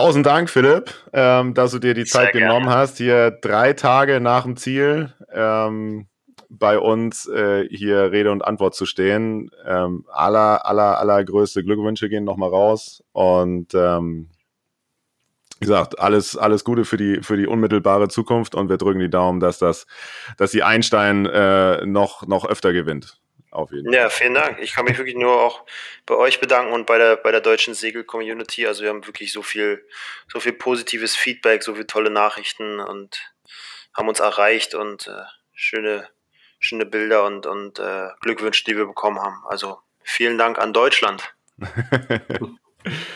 Tausend 0.00 0.24
Dank, 0.24 0.48
Philipp, 0.48 0.94
ähm, 1.12 1.52
dass 1.52 1.72
du 1.72 1.78
dir 1.78 1.92
die 1.92 2.06
Sehr 2.06 2.22
Zeit 2.22 2.32
gerne. 2.32 2.46
genommen 2.46 2.70
hast, 2.70 2.96
hier 2.96 3.30
drei 3.30 3.74
Tage 3.74 4.18
nach 4.20 4.44
dem 4.44 4.56
Ziel 4.56 5.12
ähm, 5.30 6.06
bei 6.48 6.78
uns 6.78 7.28
äh, 7.28 7.68
hier 7.68 8.10
Rede 8.10 8.32
und 8.32 8.42
Antwort 8.42 8.74
zu 8.74 8.86
stehen. 8.86 9.50
Ähm, 9.66 10.06
aller, 10.10 10.64
aller, 10.64 10.98
allergrößte 10.98 11.62
Glückwünsche 11.62 12.08
gehen 12.08 12.24
nochmal 12.24 12.48
raus 12.48 13.04
und 13.12 13.74
ähm, 13.74 14.30
wie 15.58 15.66
gesagt, 15.66 15.98
alles, 15.98 16.34
alles 16.34 16.64
Gute 16.64 16.86
für 16.86 16.96
die, 16.96 17.20
für 17.22 17.36
die 17.36 17.46
unmittelbare 17.46 18.08
Zukunft 18.08 18.54
und 18.54 18.70
wir 18.70 18.78
drücken 18.78 19.00
die 19.00 19.10
Daumen, 19.10 19.38
dass 19.38 19.58
das, 19.58 19.86
dass 20.38 20.50
die 20.50 20.62
Einstein 20.62 21.26
äh, 21.26 21.84
noch, 21.84 22.26
noch 22.26 22.46
öfter 22.46 22.72
gewinnt. 22.72 23.20
Auf 23.50 23.72
jeden 23.72 23.92
Ja, 23.92 24.08
vielen 24.10 24.34
Dank. 24.34 24.58
Ich 24.60 24.74
kann 24.74 24.84
mich 24.84 24.96
wirklich 24.96 25.16
nur 25.16 25.42
auch 25.42 25.64
bei 26.06 26.14
euch 26.14 26.40
bedanken 26.40 26.72
und 26.72 26.86
bei 26.86 26.98
der, 26.98 27.16
bei 27.16 27.32
der 27.32 27.40
deutschen 27.40 27.74
Segel-Community. 27.74 28.66
Also 28.66 28.82
wir 28.82 28.90
haben 28.90 29.06
wirklich 29.06 29.32
so 29.32 29.42
viel, 29.42 29.84
so 30.32 30.38
viel 30.38 30.52
positives 30.52 31.16
Feedback, 31.16 31.62
so 31.62 31.74
viele 31.74 31.86
tolle 31.86 32.10
Nachrichten 32.10 32.78
und 32.78 33.32
haben 33.92 34.08
uns 34.08 34.20
erreicht 34.20 34.74
und 34.74 35.08
äh, 35.08 35.22
schöne, 35.52 36.08
schöne 36.60 36.86
Bilder 36.86 37.24
und, 37.24 37.46
und 37.46 37.80
äh, 37.80 38.08
Glückwünsche, 38.20 38.64
die 38.64 38.76
wir 38.76 38.86
bekommen 38.86 39.18
haben. 39.20 39.42
Also 39.48 39.78
vielen 40.02 40.38
Dank 40.38 40.58
an 40.58 40.72
Deutschland. 40.72 41.34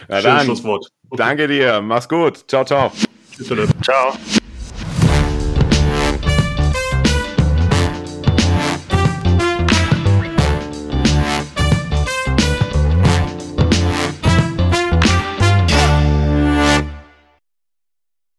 Ja, 0.08 0.20
Schönes 0.20 0.44
Schlusswort. 0.44 0.88
danke 1.12 1.48
dir, 1.48 1.80
mach's 1.80 2.06
gut. 2.06 2.44
Ciao, 2.48 2.66
ciao. 2.66 2.92
Tschüss, 3.34 3.48
Philipp. 3.48 3.70
Ciao. 3.82 4.14